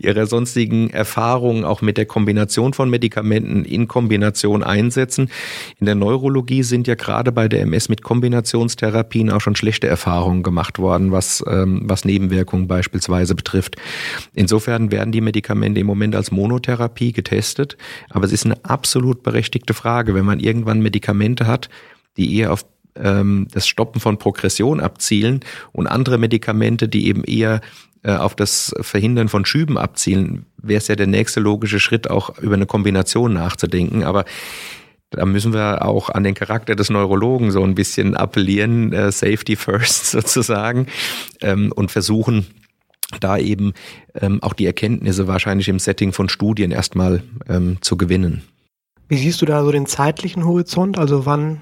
ihrer 0.00 0.26
sonstigen 0.26 0.90
Erfahrungen 0.90 1.64
auch 1.64 1.82
mit 1.82 1.96
der 1.96 2.06
Kombination 2.06 2.72
von 2.72 2.90
Medikamenten 2.90 3.64
in 3.64 3.88
Kombination 3.88 4.62
einsetzen. 4.62 5.30
In 5.78 5.86
der 5.86 5.94
Neurologie 5.94 6.62
sind 6.62 6.86
ja 6.86 6.94
gerade 6.94 7.32
bei 7.32 7.48
der 7.48 7.62
MS 7.62 7.88
mit 7.88 8.02
Kombinationstherapien 8.02 9.30
auch 9.30 9.40
schon 9.40 9.56
schlechte 9.56 9.86
Erfahrungen 9.86 10.42
gemacht 10.42 10.78
worden, 10.78 11.12
was, 11.12 11.44
ähm, 11.46 11.82
was 11.84 12.04
Nebenwirkungen 12.04 12.68
beispielsweise 12.68 13.34
betrifft. 13.34 13.76
Insofern 14.34 14.90
werden 14.90 15.12
die 15.12 15.20
Medikamente 15.20 15.80
im 15.80 15.86
Moment 15.86 16.16
als 16.16 16.30
Monotherapie 16.30 17.12
getestet, 17.12 17.76
aber 18.08 18.24
es 18.24 18.32
ist 18.32 18.46
eine 18.46 18.64
absolut 18.64 19.22
berechtigte 19.22 19.74
Frage, 19.74 20.14
wenn 20.14 20.24
man 20.24 20.40
irgendwann 20.40 20.80
Medikamente 20.80 21.46
hat, 21.46 21.68
die 22.16 22.36
eher 22.36 22.52
auf 22.52 22.64
ähm, 22.96 23.46
das 23.52 23.66
Stoppen 23.66 24.00
von 24.00 24.18
Progression 24.18 24.80
abzielen 24.80 25.40
und 25.72 25.86
andere 25.86 26.18
Medikamente, 26.18 26.88
die 26.88 27.06
eben 27.06 27.24
eher 27.24 27.60
auf 28.02 28.34
das 28.34 28.74
Verhindern 28.80 29.28
von 29.28 29.44
Schüben 29.44 29.76
abzielen, 29.76 30.46
wäre 30.56 30.78
es 30.78 30.88
ja 30.88 30.96
der 30.96 31.06
nächste 31.06 31.40
logische 31.40 31.80
Schritt, 31.80 32.08
auch 32.08 32.38
über 32.38 32.54
eine 32.54 32.66
Kombination 32.66 33.34
nachzudenken. 33.34 34.04
Aber 34.04 34.24
da 35.10 35.26
müssen 35.26 35.52
wir 35.52 35.84
auch 35.84 36.08
an 36.08 36.22
den 36.22 36.34
Charakter 36.34 36.76
des 36.76 36.88
Neurologen 36.88 37.50
so 37.50 37.62
ein 37.62 37.74
bisschen 37.74 38.16
appellieren, 38.16 38.92
äh, 38.92 39.10
Safety 39.10 39.56
first 39.56 40.06
sozusagen, 40.10 40.86
ähm, 41.40 41.72
und 41.74 41.90
versuchen, 41.90 42.46
da 43.18 43.36
eben 43.36 43.72
ähm, 44.14 44.40
auch 44.42 44.52
die 44.52 44.66
Erkenntnisse 44.66 45.26
wahrscheinlich 45.26 45.68
im 45.68 45.80
Setting 45.80 46.12
von 46.12 46.28
Studien 46.28 46.70
erstmal 46.70 47.24
ähm, 47.48 47.78
zu 47.80 47.96
gewinnen. 47.96 48.42
Wie 49.08 49.16
siehst 49.16 49.42
du 49.42 49.46
da 49.46 49.64
so 49.64 49.72
den 49.72 49.86
zeitlichen 49.86 50.44
Horizont? 50.44 50.96
Also 50.96 51.26
wann 51.26 51.60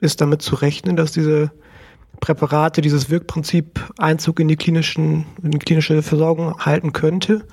ist 0.00 0.20
damit 0.20 0.42
zu 0.42 0.56
rechnen, 0.56 0.96
dass 0.96 1.12
diese 1.12 1.52
Präparate, 2.20 2.80
dieses 2.80 3.10
Wirkprinzip 3.10 3.80
Einzug 3.98 4.40
in 4.40 4.48
die 4.48 4.56
klinischen, 4.56 5.26
in 5.42 5.52
die 5.52 5.58
klinische 5.58 6.02
Versorgung 6.02 6.58
halten 6.58 6.92
könnte? 6.92 7.46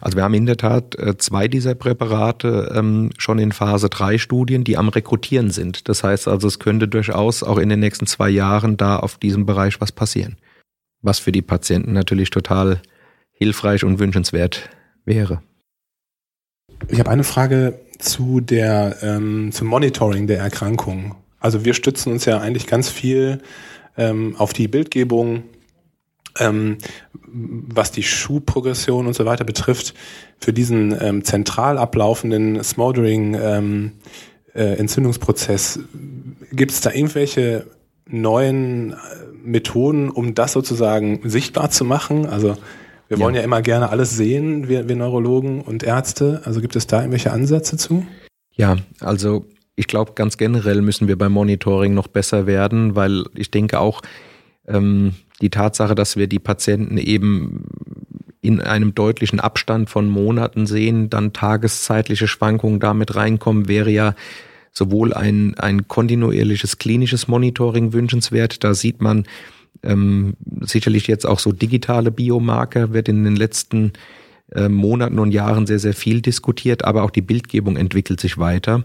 Also 0.00 0.16
wir 0.16 0.24
haben 0.24 0.34
in 0.34 0.46
der 0.46 0.56
Tat 0.56 0.98
äh, 0.98 1.16
zwei 1.16 1.48
dieser 1.48 1.74
Präparate 1.74 2.72
ähm, 2.74 3.10
schon 3.18 3.38
in 3.38 3.52
Phase 3.52 3.88
3 3.88 4.18
Studien, 4.18 4.64
die 4.64 4.76
am 4.76 4.88
Rekrutieren 4.88 5.50
sind. 5.50 5.88
Das 5.88 6.02
heißt 6.02 6.28
also, 6.28 6.48
es 6.48 6.58
könnte 6.58 6.88
durchaus 6.88 7.42
auch 7.42 7.58
in 7.58 7.68
den 7.68 7.80
nächsten 7.80 8.06
zwei 8.06 8.28
Jahren 8.28 8.76
da 8.76 8.98
auf 8.98 9.18
diesem 9.18 9.46
Bereich 9.46 9.80
was 9.80 9.92
passieren. 9.92 10.36
Was 11.02 11.18
für 11.18 11.32
die 11.32 11.42
Patienten 11.42 11.92
natürlich 11.92 12.30
total 12.30 12.80
hilfreich 13.32 13.84
und 13.84 13.98
wünschenswert 13.98 14.70
wäre. 15.04 15.42
Ich 16.88 16.98
habe 16.98 17.10
eine 17.10 17.24
Frage 17.24 17.78
zu 17.98 18.40
der 18.40 18.96
ähm, 19.02 19.50
zum 19.52 19.68
Monitoring 19.68 20.26
der 20.26 20.38
Erkrankung. 20.38 21.14
Also 21.40 21.64
wir 21.64 21.74
stützen 21.74 22.12
uns 22.12 22.24
ja 22.24 22.40
eigentlich 22.40 22.66
ganz 22.66 22.88
viel 22.88 23.40
ähm, 23.96 24.36
auf 24.36 24.52
die 24.52 24.68
Bildgebung, 24.68 25.44
ähm, 26.38 26.78
was 27.22 27.92
die 27.92 28.02
Schuhprogression 28.02 29.06
und 29.06 29.14
so 29.14 29.24
weiter 29.24 29.44
betrifft, 29.44 29.94
für 30.38 30.52
diesen 30.52 30.96
ähm, 31.00 31.24
zentral 31.24 31.78
ablaufenden 31.78 32.62
Smoldering 32.62 33.36
ähm, 33.40 33.92
äh, 34.54 34.78
Entzündungsprozess. 34.78 35.80
Gibt 36.52 36.72
es 36.72 36.80
da 36.80 36.92
irgendwelche 36.92 37.66
neuen 38.08 38.92
äh, 38.92 38.96
Methoden, 39.44 40.10
um 40.10 40.34
das 40.34 40.52
sozusagen 40.52 41.20
sichtbar 41.28 41.70
zu 41.70 41.84
machen? 41.84 42.26
Also 42.26 42.56
wir 43.08 43.20
wollen 43.20 43.34
ja, 43.34 43.40
ja 43.40 43.44
immer 43.44 43.62
gerne 43.62 43.90
alles 43.90 44.10
sehen, 44.10 44.68
wir, 44.68 44.88
wir 44.88 44.96
Neurologen 44.96 45.60
und 45.60 45.82
Ärzte. 45.82 46.42
Also 46.44 46.60
gibt 46.60 46.76
es 46.76 46.86
da 46.86 46.98
irgendwelche 46.98 47.32
Ansätze 47.32 47.76
zu? 47.76 48.06
Ja, 48.52 48.76
also 49.00 49.46
ich 49.76 49.86
glaube, 49.86 50.12
ganz 50.14 50.38
generell 50.38 50.80
müssen 50.80 51.06
wir 51.06 51.16
beim 51.16 51.32
Monitoring 51.32 51.94
noch 51.94 52.08
besser 52.08 52.46
werden, 52.46 52.96
weil 52.96 53.24
ich 53.34 53.50
denke 53.50 53.78
auch, 53.78 54.02
ähm, 54.66 55.14
die 55.42 55.50
Tatsache, 55.50 55.94
dass 55.94 56.16
wir 56.16 56.26
die 56.26 56.38
Patienten 56.38 56.96
eben 56.96 57.64
in 58.40 58.60
einem 58.60 58.94
deutlichen 58.94 59.38
Abstand 59.38 59.90
von 59.90 60.08
Monaten 60.08 60.66
sehen, 60.66 61.10
dann 61.10 61.32
tageszeitliche 61.32 62.26
Schwankungen 62.26 62.80
damit 62.80 63.14
reinkommen, 63.14 63.68
wäre 63.68 63.90
ja 63.90 64.14
sowohl 64.72 65.12
ein, 65.12 65.54
ein 65.58 65.88
kontinuierliches 65.88 66.78
klinisches 66.78 67.28
Monitoring 67.28 67.92
wünschenswert. 67.92 68.64
Da 68.64 68.74
sieht 68.74 69.02
man 69.02 69.24
ähm, 69.82 70.34
sicherlich 70.60 71.06
jetzt 71.06 71.26
auch 71.26 71.38
so 71.38 71.52
digitale 71.52 72.10
Biomarker, 72.10 72.92
wird 72.92 73.08
in 73.08 73.24
den 73.24 73.36
letzten 73.36 73.92
äh, 74.52 74.68
Monaten 74.68 75.18
und 75.18 75.32
Jahren 75.32 75.66
sehr, 75.66 75.78
sehr 75.78 75.94
viel 75.94 76.20
diskutiert, 76.20 76.84
aber 76.84 77.02
auch 77.02 77.10
die 77.10 77.22
Bildgebung 77.22 77.76
entwickelt 77.76 78.20
sich 78.20 78.38
weiter. 78.38 78.84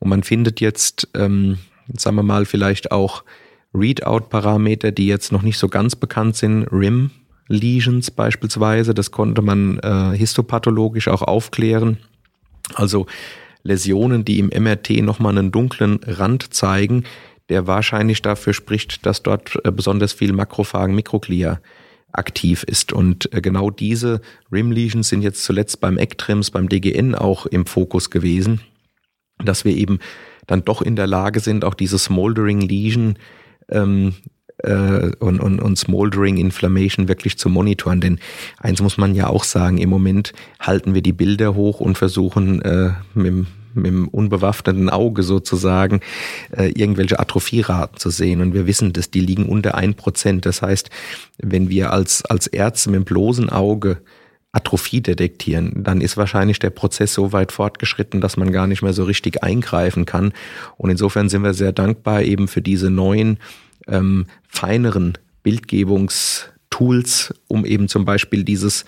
Und 0.00 0.08
man 0.08 0.22
findet 0.24 0.60
jetzt, 0.60 1.08
ähm, 1.14 1.58
sagen 1.94 2.16
wir 2.16 2.22
mal, 2.22 2.46
vielleicht 2.46 2.90
auch 2.90 3.22
Readout-Parameter, 3.72 4.90
die 4.90 5.06
jetzt 5.06 5.30
noch 5.30 5.42
nicht 5.42 5.58
so 5.58 5.68
ganz 5.68 5.94
bekannt 5.94 6.36
sind, 6.36 6.64
RIM. 6.72 7.10
Lesions 7.46 8.10
beispielsweise, 8.10 8.94
das 8.94 9.10
konnte 9.10 9.42
man 9.42 9.78
äh, 9.80 10.16
histopathologisch 10.16 11.08
auch 11.08 11.22
aufklären. 11.22 11.98
Also 12.74 13.06
Läsionen, 13.62 14.24
die 14.24 14.38
im 14.38 14.48
MRT 14.48 15.02
nochmal 15.02 15.36
einen 15.36 15.52
dunklen 15.52 16.00
Rand 16.06 16.54
zeigen, 16.54 17.04
der 17.48 17.66
wahrscheinlich 17.66 18.22
dafür 18.22 18.54
spricht, 18.54 19.04
dass 19.04 19.22
dort 19.22 19.58
äh, 19.64 19.72
besonders 19.72 20.12
viel 20.12 20.32
Makrophagen, 20.32 20.94
Mikroglia 20.94 21.60
aktiv 22.12 22.62
ist. 22.62 22.92
Und 22.92 23.32
äh, 23.34 23.40
genau 23.40 23.70
diese 23.70 24.20
RIM-Lesions 24.52 25.08
sind 25.08 25.22
jetzt 25.22 25.42
zuletzt 25.42 25.80
beim 25.80 25.98
ECTRIMS, 25.98 26.52
beim 26.52 26.68
DGN 26.68 27.16
auch 27.16 27.46
im 27.46 27.66
Fokus 27.66 28.10
gewesen 28.10 28.60
dass 29.44 29.64
wir 29.64 29.76
eben 29.76 29.98
dann 30.46 30.64
doch 30.64 30.82
in 30.82 30.96
der 30.96 31.06
Lage 31.06 31.40
sind, 31.40 31.64
auch 31.64 31.74
diese 31.74 31.98
Smoldering 31.98 32.60
Lesion 32.60 33.16
ähm, 33.68 34.14
äh, 34.58 35.12
und, 35.18 35.40
und, 35.40 35.60
und 35.60 35.78
Smoldering 35.78 36.36
Inflammation 36.36 37.08
wirklich 37.08 37.38
zu 37.38 37.48
monitoren. 37.48 38.00
Denn 38.00 38.18
eins 38.58 38.82
muss 38.82 38.98
man 38.98 39.14
ja 39.14 39.28
auch 39.28 39.44
sagen, 39.44 39.78
im 39.78 39.90
Moment 39.90 40.32
halten 40.58 40.94
wir 40.94 41.02
die 41.02 41.12
Bilder 41.12 41.54
hoch 41.54 41.80
und 41.80 41.98
versuchen 41.98 42.62
äh, 42.62 42.90
mit, 43.14 43.46
mit 43.74 43.86
dem 43.86 44.08
unbewaffneten 44.08 44.90
Auge 44.90 45.22
sozusagen 45.22 46.00
äh, 46.56 46.70
irgendwelche 46.70 47.20
Atrophie-Raten 47.20 47.98
zu 47.98 48.10
sehen. 48.10 48.40
Und 48.40 48.54
wir 48.54 48.66
wissen, 48.66 48.92
dass 48.92 49.10
die 49.10 49.20
liegen 49.20 49.46
unter 49.46 49.76
ein 49.76 49.94
Prozent. 49.94 50.46
Das 50.46 50.62
heißt, 50.62 50.90
wenn 51.38 51.68
wir 51.68 51.92
als, 51.92 52.24
als 52.24 52.46
Ärzte 52.46 52.90
mit 52.90 52.98
dem 52.98 53.04
bloßen 53.04 53.50
Auge 53.50 53.98
Atrophie 54.52 55.00
detektieren, 55.00 55.84
dann 55.84 56.00
ist 56.00 56.16
wahrscheinlich 56.16 56.58
der 56.58 56.70
Prozess 56.70 57.14
so 57.14 57.32
weit 57.32 57.52
fortgeschritten, 57.52 58.20
dass 58.20 58.36
man 58.36 58.50
gar 58.50 58.66
nicht 58.66 58.82
mehr 58.82 58.92
so 58.92 59.04
richtig 59.04 59.44
eingreifen 59.44 60.06
kann. 60.06 60.32
Und 60.76 60.90
insofern 60.90 61.28
sind 61.28 61.42
wir 61.42 61.54
sehr 61.54 61.72
dankbar 61.72 62.22
eben 62.22 62.48
für 62.48 62.60
diese 62.60 62.90
neuen, 62.90 63.38
ähm, 63.86 64.26
feineren 64.48 65.18
Bildgebungstools, 65.44 67.34
um 67.46 67.64
eben 67.64 67.88
zum 67.88 68.04
Beispiel 68.04 68.44
dieses 68.44 68.84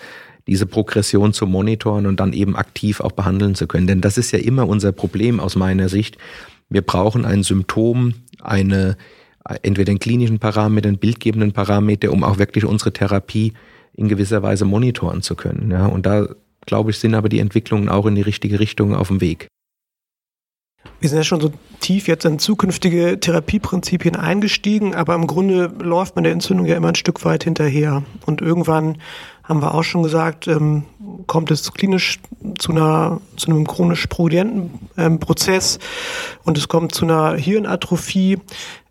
diese 0.47 0.65
Progression 0.65 1.33
zu 1.33 1.47
monitoren 1.47 2.05
und 2.05 2.19
dann 2.19 2.33
eben 2.33 2.55
aktiv 2.55 2.99
auch 2.99 3.13
behandeln 3.13 3.55
zu 3.55 3.67
können. 3.67 3.87
Denn 3.87 4.01
das 4.01 4.17
ist 4.17 4.31
ja 4.31 4.39
immer 4.39 4.67
unser 4.67 4.91
Problem 4.91 5.39
aus 5.39 5.55
meiner 5.55 5.89
Sicht. 5.89 6.17
Wir 6.69 6.81
brauchen 6.81 7.25
ein 7.25 7.43
Symptom, 7.43 8.15
eine, 8.41 8.97
entweder 9.61 9.91
einen 9.91 9.99
klinischen 9.99 10.39
Parameter, 10.39 10.89
einen 10.89 10.97
bildgebenden 10.97 11.53
Parameter, 11.53 12.11
um 12.11 12.23
auch 12.23 12.39
wirklich 12.39 12.65
unsere 12.65 12.91
Therapie 12.91 13.53
in 13.95 14.07
gewisser 14.07 14.41
Weise 14.41 14.65
monitoren 14.65 15.21
zu 15.21 15.35
können. 15.35 15.71
Ja, 15.71 15.85
und 15.85 16.05
da, 16.05 16.27
glaube 16.65 16.91
ich, 16.91 16.99
sind 16.99 17.15
aber 17.15 17.29
die 17.29 17.39
Entwicklungen 17.39 17.89
auch 17.89 18.05
in 18.05 18.15
die 18.15 18.21
richtige 18.21 18.59
Richtung 18.59 18.95
auf 18.95 19.07
dem 19.07 19.21
Weg. 19.21 19.47
Wir 20.99 21.09
sind 21.09 21.17
ja 21.17 21.23
schon 21.23 21.41
so 21.41 21.51
tief 21.79 22.07
jetzt 22.07 22.25
in 22.25 22.39
zukünftige 22.39 23.19
Therapieprinzipien 23.19 24.15
eingestiegen, 24.15 24.95
aber 24.95 25.15
im 25.15 25.27
Grunde 25.27 25.65
läuft 25.79 26.15
man 26.15 26.23
der 26.23 26.33
Entzündung 26.33 26.65
ja 26.65 26.77
immer 26.77 26.89
ein 26.89 26.95
Stück 26.95 27.23
weit 27.25 27.43
hinterher. 27.43 28.03
Und 28.25 28.41
irgendwann 28.41 28.97
haben 29.43 29.61
wir 29.61 29.73
auch 29.73 29.83
schon 29.83 30.03
gesagt, 30.03 30.47
ähm, 30.47 30.83
kommt 31.27 31.51
es 31.51 31.73
klinisch 31.73 32.19
zu 32.57 32.71
einer 32.71 33.19
zu 33.35 33.51
einem 33.51 33.67
chronisch 33.67 34.07
progredienten 34.07 34.71
ähm, 34.97 35.19
Prozess 35.19 35.79
und 36.43 36.57
es 36.57 36.67
kommt 36.67 36.95
zu 36.95 37.05
einer 37.05 37.35
Hirnatrophie. 37.35 38.39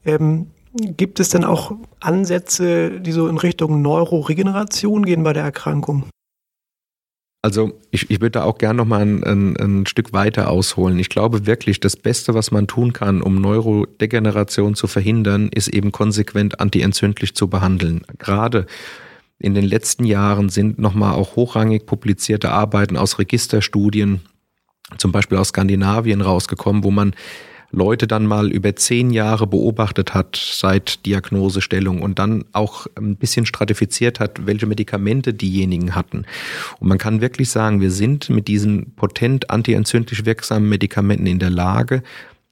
Ähm, 0.04 0.49
gibt 0.74 1.20
es 1.20 1.30
denn 1.30 1.44
auch 1.44 1.72
Ansätze, 2.00 3.00
die 3.00 3.12
so 3.12 3.28
in 3.28 3.38
Richtung 3.38 3.82
Neuroregeneration 3.82 5.04
gehen 5.04 5.22
bei 5.22 5.32
der 5.32 5.44
Erkrankung? 5.44 6.04
Also 7.44 7.72
ich, 7.90 8.08
ich 8.08 8.20
würde 8.20 8.38
da 8.38 8.44
auch 8.44 8.56
gern 8.56 8.76
noch 8.76 8.84
mal 8.84 9.02
ein, 9.02 9.24
ein, 9.24 9.56
ein 9.56 9.86
Stück 9.86 10.12
weiter 10.12 10.48
ausholen. 10.48 10.98
Ich 11.00 11.08
glaube 11.08 11.44
wirklich, 11.44 11.80
das 11.80 11.96
Beste, 11.96 12.34
was 12.34 12.52
man 12.52 12.68
tun 12.68 12.92
kann, 12.92 13.20
um 13.20 13.40
Neurodegeneration 13.40 14.76
zu 14.76 14.86
verhindern, 14.86 15.48
ist 15.48 15.66
eben 15.66 15.90
konsequent 15.90 16.60
antientzündlich 16.60 17.34
zu 17.34 17.48
behandeln. 17.48 18.02
Gerade 18.18 18.66
in 19.40 19.54
den 19.54 19.64
letzten 19.64 20.04
Jahren 20.04 20.50
sind 20.50 20.78
nochmal 20.78 21.14
auch 21.14 21.34
hochrangig 21.34 21.84
publizierte 21.84 22.52
Arbeiten 22.52 22.96
aus 22.96 23.18
Registerstudien, 23.18 24.20
zum 24.98 25.10
Beispiel 25.10 25.38
aus 25.38 25.48
Skandinavien 25.48 26.20
rausgekommen, 26.20 26.84
wo 26.84 26.92
man 26.92 27.12
Leute 27.72 28.06
dann 28.06 28.26
mal 28.26 28.52
über 28.52 28.76
zehn 28.76 29.10
Jahre 29.10 29.46
beobachtet 29.46 30.14
hat 30.14 30.36
seit 30.36 31.04
Diagnosestellung 31.06 32.02
und 32.02 32.18
dann 32.18 32.44
auch 32.52 32.86
ein 32.96 33.16
bisschen 33.16 33.46
stratifiziert 33.46 34.20
hat, 34.20 34.46
welche 34.46 34.66
Medikamente 34.66 35.32
diejenigen 35.32 35.94
hatten. 35.94 36.26
Und 36.78 36.88
man 36.88 36.98
kann 36.98 37.20
wirklich 37.20 37.50
sagen, 37.50 37.80
wir 37.80 37.90
sind 37.90 38.28
mit 38.28 38.46
diesen 38.46 38.94
potent 38.94 39.50
antientzündlich 39.50 40.26
wirksamen 40.26 40.68
Medikamenten 40.68 41.26
in 41.26 41.38
der 41.38 41.50
Lage, 41.50 42.02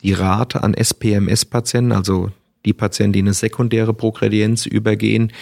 die 0.03 0.15
Rate 0.15 0.63
an 0.63 0.75
SPMS-Patienten, 0.75 1.93
also 1.93 2.31
die 2.65 2.73
Patienten, 2.73 3.13
die 3.13 3.21
eine 3.21 3.35
sekundäre 3.35 3.93
Progredienz 3.93 4.67
übergehen, 4.67 5.33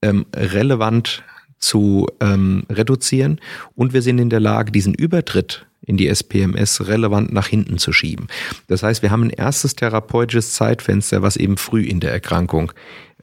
ähm, 0.00 0.26
relevant 0.34 1.24
zu 1.58 2.06
ähm, 2.20 2.64
reduzieren 2.70 3.40
und 3.74 3.92
wir 3.92 4.02
sind 4.02 4.18
in 4.18 4.30
der 4.30 4.40
Lage, 4.40 4.70
diesen 4.70 4.94
Übertritt 4.94 5.66
in 5.86 5.96
die 5.96 6.08
SPMS 6.08 6.86
relevant 6.86 7.32
nach 7.32 7.46
hinten 7.46 7.78
zu 7.78 7.92
schieben. 7.92 8.26
Das 8.66 8.82
heißt, 8.82 9.02
wir 9.02 9.10
haben 9.10 9.24
ein 9.24 9.30
erstes 9.30 9.74
therapeutisches 9.74 10.52
Zeitfenster, 10.52 11.22
was 11.22 11.36
eben 11.36 11.56
früh 11.56 11.82
in 11.82 12.00
der 12.00 12.12
Erkrankung 12.12 12.72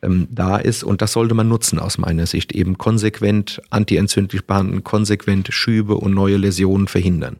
ähm, 0.02 0.28
da 0.32 0.58
ist 0.58 0.84
und 0.84 1.02
das 1.02 1.14
sollte 1.14 1.36
man 1.36 1.48
nutzen 1.48 1.80
aus 1.80 1.98
meiner 1.98 2.26
Sicht. 2.26 2.54
Eben 2.54 2.78
konsequent 2.78 3.62
antientzündlich 3.70 4.46
behandeln, 4.46 4.84
konsequent 4.84 5.54
Schübe 5.54 5.96
und 5.96 6.14
neue 6.14 6.38
Läsionen 6.38 6.88
verhindern. 6.88 7.38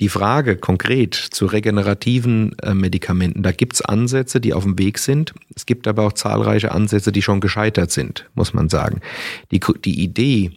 Die 0.00 0.08
Frage 0.08 0.56
konkret 0.56 1.14
zu 1.14 1.46
regenerativen 1.46 2.58
äh, 2.58 2.74
Medikamenten, 2.74 3.44
da 3.44 3.52
gibt 3.52 3.74
es 3.74 3.82
Ansätze, 3.82 4.40
die 4.40 4.52
auf 4.52 4.64
dem 4.64 4.76
Weg 4.76 4.98
sind. 4.98 5.32
Es 5.54 5.64
gibt 5.64 5.86
aber 5.86 6.04
auch 6.04 6.12
zahlreiche 6.12 6.72
Ansätze, 6.72 7.12
die 7.12 7.22
schon 7.22 7.40
gescheitert 7.40 7.92
sind, 7.92 8.28
muss 8.34 8.52
man 8.52 8.68
sagen. 8.68 9.00
Die, 9.52 9.60
die 9.84 10.02
Idee, 10.02 10.50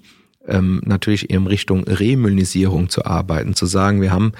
ähm, 0.47 0.81
natürlich 0.85 1.29
in 1.29 1.47
Richtung 1.47 1.83
Remyelinisierung 1.83 2.89
zu 2.89 3.05
arbeiten, 3.05 3.53
zu 3.53 3.65
sagen, 3.65 4.01
wir 4.01 4.11
haben 4.11 4.33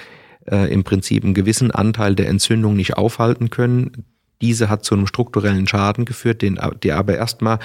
äh, 0.50 0.72
im 0.72 0.84
Prinzip 0.84 1.24
einen 1.24 1.34
gewissen 1.34 1.72
Anteil 1.72 2.16
der 2.16 2.28
Entzündung 2.28 2.76
nicht 2.76 2.98
aufhalten 2.98 3.50
können. 3.50 4.06
Diese 4.42 4.70
hat 4.70 4.84
zu 4.84 4.96
einem 4.96 5.08
strukturellen 5.08 5.68
Schaden 5.68 6.06
geführt, 6.06 6.42
den, 6.42 6.60
der 6.84 6.98
aber 6.98 7.16
erstmal 7.16 7.60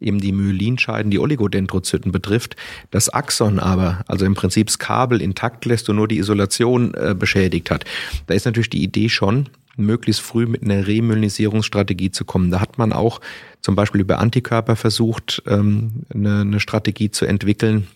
eben 0.00 0.18
die 0.18 0.32
Myelinscheiden, 0.32 1.10
die 1.10 1.18
Oligodendrozyten 1.18 2.12
betrifft. 2.12 2.56
Das 2.90 3.08
Axon 3.08 3.58
aber, 3.58 4.04
also 4.08 4.24
im 4.24 4.34
Prinzip 4.34 4.66
das 4.66 4.78
Kabel 4.78 5.22
intakt 5.22 5.64
lässt 5.64 5.88
und 5.88 5.96
nur 5.96 6.08
die 6.08 6.18
Isolation 6.18 6.94
äh, 6.94 7.14
beschädigt 7.18 7.70
hat. 7.70 7.84
Da 8.26 8.34
ist 8.34 8.44
natürlich 8.44 8.70
die 8.70 8.82
Idee 8.82 9.08
schon, 9.08 9.48
möglichst 9.76 10.22
früh 10.22 10.46
mit 10.46 10.62
einer 10.62 10.86
Remyelinisierungsstrategie 10.86 12.10
zu 12.10 12.24
kommen. 12.24 12.50
Da 12.50 12.60
hat 12.60 12.78
man 12.78 12.92
auch 12.92 13.20
zum 13.60 13.74
Beispiel 13.74 14.00
über 14.00 14.18
Antikörper 14.18 14.76
versucht, 14.76 15.42
ähm, 15.46 16.04
eine, 16.12 16.40
eine 16.40 16.60
Strategie 16.60 17.10
zu 17.10 17.26
entwickeln, 17.26 17.86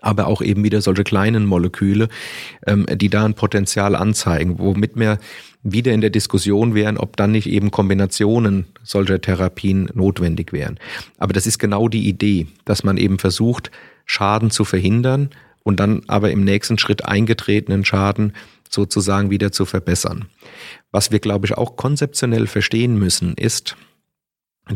aber 0.00 0.26
auch 0.26 0.42
eben 0.42 0.62
wieder 0.62 0.80
solche 0.80 1.04
kleinen 1.04 1.46
Moleküle, 1.46 2.08
ähm, 2.66 2.86
die 2.92 3.08
da 3.08 3.24
ein 3.24 3.34
Potenzial 3.34 3.94
anzeigen, 3.94 4.58
womit 4.58 4.96
wir 4.96 5.18
wieder 5.62 5.92
in 5.92 6.00
der 6.00 6.10
Diskussion 6.10 6.74
wären, 6.74 6.96
ob 6.96 7.16
dann 7.16 7.32
nicht 7.32 7.48
eben 7.48 7.70
Kombinationen 7.70 8.66
solcher 8.84 9.20
Therapien 9.20 9.90
notwendig 9.94 10.52
wären. 10.52 10.78
Aber 11.18 11.32
das 11.32 11.46
ist 11.46 11.58
genau 11.58 11.88
die 11.88 12.08
Idee, 12.08 12.46
dass 12.64 12.84
man 12.84 12.96
eben 12.96 13.18
versucht, 13.18 13.70
Schaden 14.04 14.50
zu 14.50 14.64
verhindern 14.64 15.30
und 15.64 15.80
dann 15.80 16.02
aber 16.06 16.30
im 16.30 16.44
nächsten 16.44 16.78
Schritt 16.78 17.04
eingetretenen 17.04 17.84
Schaden 17.84 18.32
sozusagen 18.70 19.30
wieder 19.30 19.50
zu 19.50 19.64
verbessern. 19.64 20.26
Was 20.96 21.10
wir, 21.10 21.18
glaube 21.18 21.44
ich, 21.44 21.58
auch 21.58 21.76
konzeptionell 21.76 22.46
verstehen 22.46 22.98
müssen, 22.98 23.34
ist, 23.34 23.76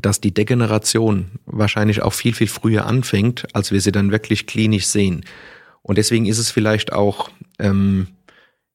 dass 0.02 0.20
die 0.20 0.34
Degeneration 0.34 1.30
wahrscheinlich 1.46 2.02
auch 2.02 2.12
viel, 2.12 2.34
viel 2.34 2.46
früher 2.46 2.84
anfängt, 2.84 3.46
als 3.54 3.72
wir 3.72 3.80
sie 3.80 3.90
dann 3.90 4.12
wirklich 4.12 4.46
klinisch 4.46 4.84
sehen. 4.84 5.24
Und 5.80 5.96
deswegen 5.96 6.26
ist 6.26 6.36
es 6.36 6.50
vielleicht 6.50 6.92
auch 6.92 7.30
ähm, 7.58 8.08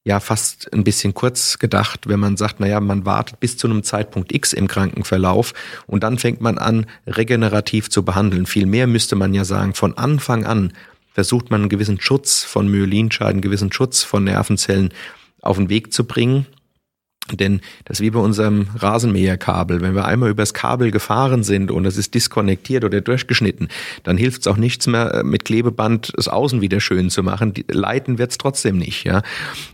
ja 0.04 0.20
fast 0.20 0.74
ein 0.74 0.84
bisschen 0.84 1.14
kurz 1.14 1.60
gedacht, 1.60 2.10
wenn 2.10 2.20
man 2.20 2.36
sagt, 2.36 2.60
naja, 2.60 2.80
man 2.80 3.06
wartet 3.06 3.40
bis 3.40 3.58
zu 3.58 3.68
einem 3.68 3.84
Zeitpunkt 3.84 4.34
X 4.34 4.52
im 4.52 4.68
Krankenverlauf 4.68 5.54
und 5.86 6.02
dann 6.02 6.18
fängt 6.18 6.42
man 6.42 6.58
an, 6.58 6.88
regenerativ 7.06 7.92
zu 7.92 8.04
behandeln. 8.04 8.48
Vielmehr 8.48 8.88
müsste 8.88 9.16
man 9.16 9.36
ja 9.36 9.46
sagen, 9.46 9.76
von 9.76 9.96
Anfang 10.00 10.48
an 10.48 10.74
versucht 11.14 11.52
man 11.52 11.62
einen 11.62 11.70
gewissen 11.70 12.02
Schutz 12.02 12.44
von 12.44 12.68
Myelinscheiden, 12.68 13.34
einen 13.34 13.42
gewissen 13.42 13.72
Schutz 13.72 14.02
von 14.02 14.24
Nervenzellen 14.24 14.92
auf 15.44 15.58
den 15.58 15.70
Weg 15.70 15.94
zu 15.94 16.06
bringen 16.06 16.48
denn 17.32 17.62
das 17.86 18.00
ist 18.00 18.02
wie 18.04 18.12
bei 18.12 18.20
unserem 18.20 18.68
Rasenmäherkabel. 18.76 19.82
Wenn 19.82 19.96
wir 19.96 20.06
einmal 20.06 20.30
übers 20.30 20.54
Kabel 20.54 20.92
gefahren 20.92 21.44
sind 21.44 21.72
und 21.72 21.86
es 21.86 21.98
ist 21.98 22.14
diskonnektiert 22.14 22.84
oder 22.84 23.02
durchgeschnitten, 23.02 23.70
dann 24.04 24.18
hilft 24.18 24.42
es 24.42 24.48
auch 24.48 24.58
nichts 24.58 24.86
mehr, 24.86 25.14
äh, 25.14 25.24
mit 25.24 25.46
Klebeband 25.46 26.14
das 26.16 26.28
Außen 26.28 26.62
wieder 26.62 26.80
schön 26.80 27.10
zu 27.10 27.24
machen. 27.24 27.54
Leiten 27.68 28.20
wird 28.20 28.32
es 28.32 28.38
trotzdem 28.38 28.78
nicht. 28.78 29.06
Ja? 29.06 29.24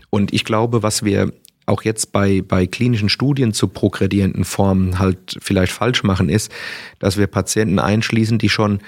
Und 0.08 0.32
ich 0.32 0.44
glaube, 0.44 0.82
was 0.82 1.04
wir 1.04 1.32
auch 1.66 1.82
jetzt 1.82 2.12
bei, 2.12 2.42
bei 2.46 2.66
klinischen 2.66 3.08
Studien 3.08 3.52
zu 3.52 3.68
progredienten 3.68 4.44
Formen 4.44 4.98
halt 4.98 5.36
vielleicht 5.40 5.72
falsch 5.72 6.02
machen, 6.02 6.28
ist, 6.28 6.50
dass 6.98 7.18
wir 7.18 7.26
Patienten 7.26 7.78
einschließen, 7.78 8.38
die 8.38 8.48
schon 8.48 8.80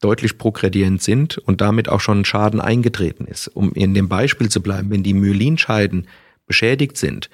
deutlich 0.00 0.38
progredient 0.38 1.02
sind 1.02 1.38
und 1.38 1.60
damit 1.60 1.88
auch 1.88 2.00
schon 2.00 2.24
Schaden 2.24 2.60
eingetreten 2.60 3.26
ist. 3.26 3.48
Um 3.48 3.72
in 3.72 3.94
dem 3.94 4.08
Beispiel 4.08 4.48
zu 4.48 4.60
bleiben, 4.60 4.90
wenn 4.90 5.02
die 5.02 5.14
Myelinscheiden 5.14 6.08
beschädigt 6.46 6.96
sind, 6.96 7.30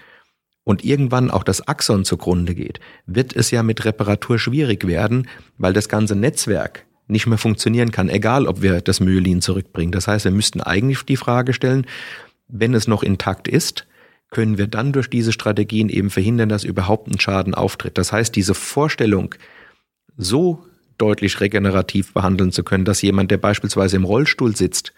und 0.69 0.85
irgendwann 0.85 1.31
auch 1.31 1.45
das 1.45 1.67
Axon 1.67 2.05
zugrunde 2.05 2.55
geht, 2.55 2.79
wird 3.07 3.35
es 3.35 3.51
ja 3.51 3.63
mit 3.63 3.87
Reparatur 3.87 4.39
schwierig 4.39 4.87
werden, 4.87 5.27
weil 5.57 5.73
das 5.73 5.89
ganze 5.89 6.15
Netzwerk 6.15 6.85
nicht 7.07 7.27
mehr 7.27 7.39
funktionieren 7.39 7.91
kann, 7.91 8.11
egal 8.11 8.47
ob 8.47 8.61
wir 8.61 8.83
das 8.83 9.01
Myelin 9.01 9.41
zurückbringen. 9.41 9.93
Das 9.93 10.07
heißt, 10.07 10.27
wir 10.27 10.31
müssten 10.31 10.61
eigentlich 10.61 11.03
die 11.05 11.17
Frage 11.17 11.55
stellen, 11.55 11.87
wenn 12.49 12.75
es 12.75 12.87
noch 12.87 13.03
intakt 13.03 13.49
ist, 13.49 13.87
können 14.29 14.59
wir 14.59 14.67
dann 14.67 14.93
durch 14.93 15.09
diese 15.09 15.33
Strategien 15.33 15.89
eben 15.89 16.11
verhindern, 16.11 16.51
dass 16.51 16.65
überhaupt 16.65 17.09
ein 17.09 17.19
Schaden 17.19 17.55
auftritt. 17.55 17.97
Das 17.97 18.13
heißt, 18.13 18.37
diese 18.37 18.53
Vorstellung, 18.53 19.35
so 20.19 20.67
deutlich 20.99 21.41
regenerativ 21.41 22.13
behandeln 22.13 22.53
zu 22.53 22.63
können, 22.63 22.85
dass 22.85 23.01
jemand, 23.01 23.31
der 23.31 23.39
beispielsweise 23.39 23.97
im 23.97 24.05
Rollstuhl 24.05 24.55
sitzt, 24.55 24.93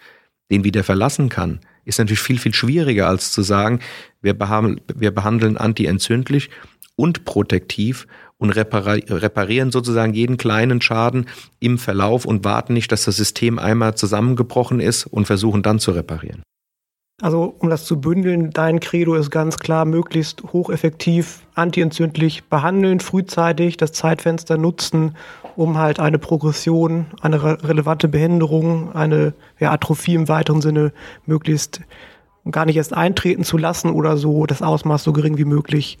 den 0.51 0.65
wieder 0.65 0.83
verlassen 0.83 1.29
kann, 1.29 1.61
ist 1.85 1.99
natürlich 1.99 2.21
viel, 2.21 2.39
viel 2.39 2.53
schwieriger 2.53 3.07
als 3.07 3.31
zu 3.31 3.41
sagen, 3.41 3.79
wir, 4.21 4.33
behandeln, 4.33 4.81
wir 4.93 5.11
behandeln 5.11 5.57
antientzündlich 5.57 6.49
und 6.95 7.25
protektiv 7.25 8.07
und 8.37 8.49
reparieren 8.51 9.71
sozusagen 9.71 10.13
jeden 10.13 10.37
kleinen 10.37 10.81
Schaden 10.81 11.27
im 11.59 11.77
Verlauf 11.77 12.25
und 12.25 12.43
warten 12.43 12.73
nicht, 12.73 12.91
dass 12.91 13.05
das 13.05 13.15
System 13.15 13.59
einmal 13.59 13.95
zusammengebrochen 13.95 14.79
ist 14.79 15.05
und 15.05 15.25
versuchen 15.25 15.61
dann 15.61 15.77
zu 15.77 15.91
reparieren. 15.91 16.41
Also 17.21 17.55
um 17.59 17.69
das 17.69 17.85
zu 17.85 18.01
bündeln, 18.01 18.49
dein 18.49 18.79
Credo 18.79 19.13
ist 19.13 19.29
ganz 19.29 19.59
klar, 19.59 19.85
möglichst 19.85 20.41
hocheffektiv 20.53 21.41
antientzündlich 21.53 22.45
behandeln, 22.45 22.99
frühzeitig 22.99 23.77
das 23.77 23.91
Zeitfenster 23.91 24.57
nutzen, 24.57 25.15
um 25.61 25.77
halt 25.77 25.99
eine 25.99 26.17
Progression, 26.17 27.05
eine 27.21 27.43
re 27.43 27.57
relevante 27.63 28.07
Behinderung, 28.07 28.93
eine 28.93 29.33
ja, 29.59 29.71
Atrophie 29.71 30.15
im 30.15 30.27
weiteren 30.27 30.61
Sinne 30.61 30.91
möglichst 31.27 31.81
gar 32.49 32.65
nicht 32.65 32.77
erst 32.77 32.93
eintreten 32.93 33.43
zu 33.43 33.57
lassen 33.57 33.91
oder 33.91 34.17
so 34.17 34.47
das 34.47 34.63
Ausmaß 34.63 35.03
so 35.03 35.13
gering 35.13 35.37
wie 35.37 35.45
möglich 35.45 35.99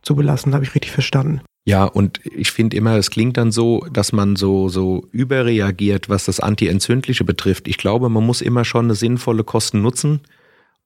zu 0.00 0.16
belassen. 0.16 0.54
Habe 0.54 0.64
ich 0.64 0.74
richtig 0.74 0.90
verstanden? 0.90 1.42
Ja, 1.66 1.84
und 1.84 2.20
ich 2.24 2.50
finde 2.50 2.76
immer, 2.76 2.96
es 2.96 3.10
klingt 3.10 3.36
dann 3.36 3.52
so, 3.52 3.86
dass 3.92 4.12
man 4.12 4.36
so, 4.36 4.68
so 4.68 5.06
überreagiert, 5.12 6.08
was 6.08 6.24
das 6.24 6.40
Antientzündliche 6.40 7.24
betrifft. 7.24 7.68
Ich 7.68 7.76
glaube, 7.76 8.08
man 8.08 8.24
muss 8.24 8.40
immer 8.40 8.64
schon 8.64 8.86
eine 8.86 8.94
sinnvolle 8.94 9.44
Kosten-Nutzen 9.44 10.20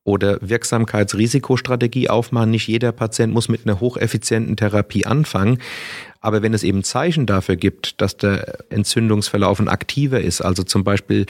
oder 0.04 0.38
Wirksamkeitsrisikostrategie 0.40 2.08
aufmachen. 2.08 2.50
Nicht 2.50 2.66
jeder 2.66 2.92
Patient 2.92 3.32
muss 3.32 3.48
mit 3.48 3.66
einer 3.66 3.80
hocheffizienten 3.80 4.56
Therapie 4.56 5.06
anfangen. 5.06 5.58
Aber 6.20 6.42
wenn 6.42 6.54
es 6.54 6.62
eben 6.62 6.82
Zeichen 6.82 7.26
dafür 7.26 7.56
gibt, 7.56 8.00
dass 8.00 8.16
der 8.16 8.64
Entzündungsverlauf 8.70 9.60
aktiver 9.66 10.20
ist, 10.20 10.40
also 10.40 10.62
zum 10.62 10.82
Beispiel 10.82 11.26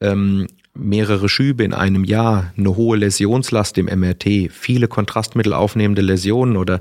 ähm, 0.00 0.46
mehrere 0.74 1.28
Schübe 1.28 1.64
in 1.64 1.72
einem 1.72 2.04
Jahr, 2.04 2.52
eine 2.56 2.76
hohe 2.76 2.96
Läsionslast 2.96 3.78
im 3.78 3.86
MRT, 3.86 4.50
viele 4.50 4.88
Kontrastmittel 4.88 5.52
aufnehmende 5.52 6.02
Läsionen 6.02 6.56
oder 6.56 6.80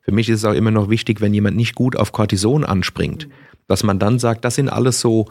für 0.00 0.12
mich 0.12 0.28
ist 0.28 0.40
es 0.40 0.44
auch 0.44 0.54
immer 0.54 0.70
noch 0.70 0.90
wichtig, 0.90 1.20
wenn 1.20 1.32
jemand 1.32 1.56
nicht 1.56 1.74
gut 1.74 1.96
auf 1.96 2.12
Cortison 2.12 2.64
anspringt, 2.64 3.28
dass 3.68 3.82
man 3.82 3.98
dann 3.98 4.18
sagt, 4.18 4.44
das 4.44 4.54
sind 4.54 4.68
alles 4.68 5.00
so 5.00 5.26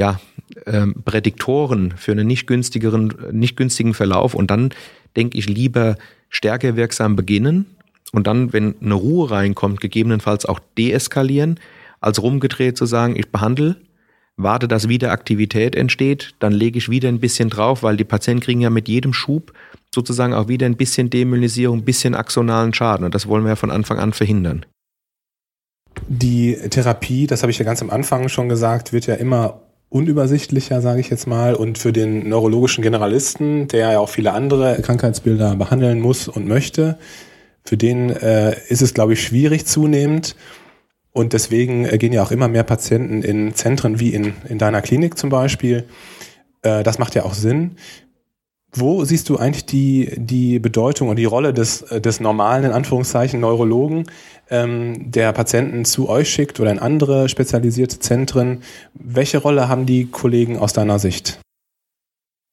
ja, 0.00 0.18
ähm, 0.66 0.94
Prädiktoren 1.04 1.92
für 1.96 2.12
einen 2.12 2.26
nicht 2.26 2.46
günstigeren, 2.46 3.14
nicht 3.32 3.56
günstigen 3.56 3.92
Verlauf 3.92 4.34
und 4.34 4.50
dann 4.50 4.70
denke 5.14 5.38
ich 5.38 5.46
lieber 5.46 5.96
stärker 6.30 6.74
wirksam 6.74 7.16
beginnen 7.16 7.66
und 8.12 8.26
dann, 8.26 8.54
wenn 8.54 8.74
eine 8.80 8.94
Ruhe 8.94 9.30
reinkommt, 9.30 9.80
gegebenenfalls 9.80 10.46
auch 10.46 10.58
deeskalieren, 10.78 11.60
als 12.00 12.22
rumgedreht 12.22 12.78
zu 12.78 12.86
sagen, 12.86 13.14
ich 13.14 13.30
behandle, 13.30 13.76
warte, 14.36 14.68
dass 14.68 14.88
wieder 14.88 15.12
Aktivität 15.12 15.76
entsteht, 15.76 16.34
dann 16.38 16.52
lege 16.52 16.78
ich 16.78 16.88
wieder 16.88 17.10
ein 17.10 17.20
bisschen 17.20 17.50
drauf, 17.50 17.82
weil 17.82 17.98
die 17.98 18.04
Patienten 18.04 18.42
kriegen 18.42 18.62
ja 18.62 18.70
mit 18.70 18.88
jedem 18.88 19.12
Schub 19.12 19.52
sozusagen 19.94 20.32
auch 20.32 20.48
wieder 20.48 20.64
ein 20.64 20.78
bisschen 20.78 21.10
Demyelinisierung, 21.10 21.80
ein 21.80 21.84
bisschen 21.84 22.14
axonalen 22.14 22.72
Schaden. 22.72 23.04
Und 23.04 23.14
das 23.14 23.28
wollen 23.28 23.44
wir 23.44 23.50
ja 23.50 23.56
von 23.56 23.70
Anfang 23.70 23.98
an 23.98 24.14
verhindern. 24.14 24.64
Die 26.08 26.56
Therapie, 26.70 27.26
das 27.26 27.42
habe 27.42 27.50
ich 27.50 27.58
ja 27.58 27.66
ganz 27.66 27.82
am 27.82 27.90
Anfang 27.90 28.28
schon 28.30 28.48
gesagt, 28.48 28.94
wird 28.94 29.06
ja 29.06 29.16
immer 29.16 29.60
unübersichtlicher, 29.90 30.80
sage 30.80 31.00
ich 31.00 31.10
jetzt 31.10 31.26
mal. 31.26 31.54
Und 31.54 31.76
für 31.76 31.92
den 31.92 32.28
neurologischen 32.28 32.82
Generalisten, 32.82 33.68
der 33.68 33.92
ja 33.92 33.98
auch 33.98 34.08
viele 34.08 34.32
andere 34.32 34.80
Krankheitsbilder 34.80 35.56
behandeln 35.56 36.00
muss 36.00 36.28
und 36.28 36.46
möchte, 36.46 36.98
für 37.64 37.76
den 37.76 38.10
äh, 38.10 38.56
ist 38.68 38.80
es, 38.80 38.94
glaube 38.94 39.12
ich, 39.12 39.22
schwierig 39.22 39.66
zunehmend. 39.66 40.36
Und 41.12 41.32
deswegen 41.32 41.84
äh, 41.84 41.98
gehen 41.98 42.12
ja 42.12 42.22
auch 42.22 42.30
immer 42.30 42.48
mehr 42.48 42.62
Patienten 42.62 43.22
in 43.22 43.54
Zentren 43.54 44.00
wie 44.00 44.14
in, 44.14 44.32
in 44.48 44.58
deiner 44.58 44.80
Klinik 44.80 45.18
zum 45.18 45.28
Beispiel. 45.28 45.84
Äh, 46.62 46.82
das 46.84 46.98
macht 46.98 47.14
ja 47.14 47.24
auch 47.24 47.34
Sinn. 47.34 47.76
Wo 48.72 49.04
siehst 49.04 49.28
du 49.28 49.36
eigentlich 49.36 49.66
die, 49.66 50.12
die 50.16 50.60
Bedeutung 50.60 51.08
und 51.08 51.16
die 51.16 51.24
Rolle 51.24 51.52
des, 51.52 51.80
des 51.80 52.20
normalen, 52.20 52.64
in 52.64 52.72
Anführungszeichen, 52.72 53.40
Neurologen, 53.40 54.06
ähm, 54.48 55.10
der 55.10 55.32
Patienten 55.32 55.84
zu 55.84 56.08
euch 56.08 56.30
schickt 56.30 56.60
oder 56.60 56.70
in 56.70 56.78
andere 56.78 57.28
spezialisierte 57.28 57.98
Zentren? 57.98 58.62
Welche 58.94 59.38
Rolle 59.38 59.68
haben 59.68 59.86
die 59.86 60.06
Kollegen 60.06 60.56
aus 60.56 60.72
deiner 60.72 61.00
Sicht? 61.00 61.40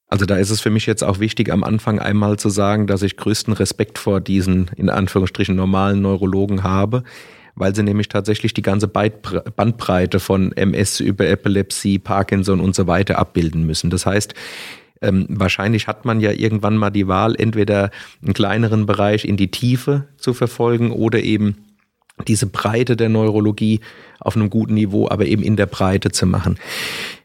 Also 0.08 0.24
da 0.24 0.36
ist 0.38 0.50
es 0.50 0.60
für 0.60 0.70
mich 0.70 0.86
jetzt 0.86 1.04
auch 1.04 1.20
wichtig, 1.20 1.52
am 1.52 1.62
Anfang 1.62 2.00
einmal 2.00 2.38
zu 2.38 2.48
sagen, 2.48 2.86
dass 2.86 3.02
ich 3.02 3.16
größten 3.16 3.52
Respekt 3.52 3.98
vor 3.98 4.20
diesen, 4.20 4.70
in 4.76 4.88
Anführungsstrichen, 4.88 5.54
normalen 5.54 6.00
Neurologen 6.00 6.64
habe, 6.64 7.04
weil 7.54 7.74
sie 7.74 7.82
nämlich 7.82 8.08
tatsächlich 8.08 8.54
die 8.54 8.62
ganze 8.62 8.88
Bandbreite 8.88 10.18
von 10.18 10.52
MS 10.52 11.00
über 11.00 11.26
Epilepsie, 11.26 11.98
Parkinson 11.98 12.60
und 12.60 12.74
so 12.74 12.86
weiter 12.86 13.18
abbilden 13.18 13.66
müssen. 13.66 13.90
Das 13.90 14.06
heißt, 14.06 14.34
ähm, 15.00 15.26
wahrscheinlich 15.28 15.86
hat 15.86 16.04
man 16.04 16.20
ja 16.20 16.32
irgendwann 16.32 16.76
mal 16.76 16.90
die 16.90 17.08
Wahl, 17.08 17.34
entweder 17.36 17.90
einen 18.22 18.34
kleineren 18.34 18.86
Bereich 18.86 19.24
in 19.24 19.36
die 19.36 19.50
Tiefe 19.50 20.08
zu 20.16 20.34
verfolgen 20.34 20.90
oder 20.90 21.22
eben 21.22 21.56
diese 22.26 22.46
Breite 22.46 22.96
der 22.96 23.08
Neurologie 23.08 23.80
auf 24.20 24.36
einem 24.36 24.50
guten 24.50 24.74
Niveau, 24.74 25.08
aber 25.08 25.26
eben 25.26 25.42
in 25.42 25.56
der 25.56 25.66
Breite 25.66 26.10
zu 26.10 26.26
machen. 26.26 26.58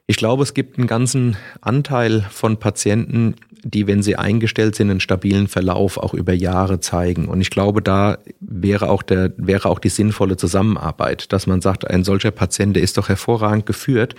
Ich 0.06 0.18
glaube, 0.18 0.44
es 0.44 0.54
gibt 0.54 0.78
einen 0.78 0.88
ganzen 0.88 1.38
Anteil 1.62 2.26
von 2.30 2.58
Patienten, 2.58 3.36
die, 3.64 3.88
wenn 3.88 4.04
sie 4.04 4.18
eingestellt 4.18 4.76
sind, 4.76 4.92
einen 4.92 5.00
stabilen 5.00 5.48
Verlauf 5.48 5.98
auch 5.98 6.14
über 6.14 6.34
Jahre 6.34 6.82
zeigen. 6.82 7.30
Und 7.30 7.40
ich 7.40 7.50
glaube, 7.50 7.82
da 7.82 8.18
wäre 8.42 8.90
auch 8.90 9.02
der, 9.02 9.34
wäre 9.38 9.70
auch 9.70 9.80
die 9.80 9.90
sinnvolle 9.90 10.36
Zusammenarbeit, 10.36 11.32
dass 11.32 11.48
man 11.48 11.62
sagt, 11.62 11.90
ein 11.90 12.04
solcher 12.04 12.32
Patient, 12.32 12.76
der 12.76 12.84
ist 12.84 12.98
doch 12.98 13.08
hervorragend 13.08 13.66
geführt 13.66 14.16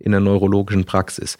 in 0.00 0.10
der 0.10 0.20
neurologischen 0.20 0.84
Praxis. 0.84 1.38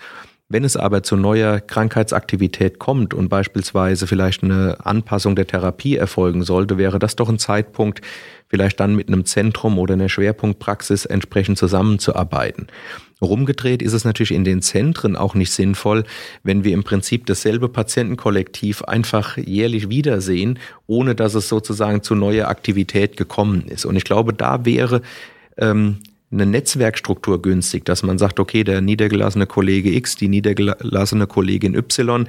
Wenn 0.52 0.64
es 0.64 0.76
aber 0.76 1.04
zu 1.04 1.16
neuer 1.16 1.60
Krankheitsaktivität 1.60 2.80
kommt 2.80 3.14
und 3.14 3.28
beispielsweise 3.28 4.08
vielleicht 4.08 4.42
eine 4.42 4.84
Anpassung 4.84 5.36
der 5.36 5.46
Therapie 5.46 5.94
erfolgen 5.94 6.42
sollte, 6.42 6.76
wäre 6.76 6.98
das 6.98 7.14
doch 7.14 7.28
ein 7.28 7.38
Zeitpunkt, 7.38 8.00
vielleicht 8.48 8.80
dann 8.80 8.96
mit 8.96 9.06
einem 9.06 9.24
Zentrum 9.24 9.78
oder 9.78 9.94
einer 9.94 10.08
Schwerpunktpraxis 10.08 11.04
entsprechend 11.04 11.56
zusammenzuarbeiten. 11.56 12.66
Rumgedreht 13.22 13.80
ist 13.80 13.92
es 13.92 14.04
natürlich 14.04 14.32
in 14.32 14.42
den 14.42 14.60
Zentren 14.60 15.14
auch 15.14 15.36
nicht 15.36 15.52
sinnvoll, 15.52 16.02
wenn 16.42 16.64
wir 16.64 16.72
im 16.72 16.82
Prinzip 16.82 17.26
dasselbe 17.26 17.68
Patientenkollektiv 17.68 18.82
einfach 18.82 19.36
jährlich 19.36 19.88
wiedersehen, 19.88 20.58
ohne 20.88 21.14
dass 21.14 21.34
es 21.34 21.48
sozusagen 21.48 22.02
zu 22.02 22.16
neuer 22.16 22.48
Aktivität 22.48 23.16
gekommen 23.16 23.66
ist. 23.68 23.84
Und 23.84 23.94
ich 23.94 24.04
glaube, 24.04 24.32
da 24.32 24.64
wäre 24.64 25.02
ähm, 25.58 25.98
eine 26.32 26.46
Netzwerkstruktur 26.46 27.42
günstig, 27.42 27.84
dass 27.84 28.02
man 28.02 28.18
sagt, 28.18 28.38
okay, 28.38 28.64
der 28.64 28.80
niedergelassene 28.80 29.46
Kollege 29.46 29.94
X, 29.94 30.16
die 30.16 30.28
niedergelassene 30.28 31.26
Kollegin 31.26 31.74
Y, 31.74 32.26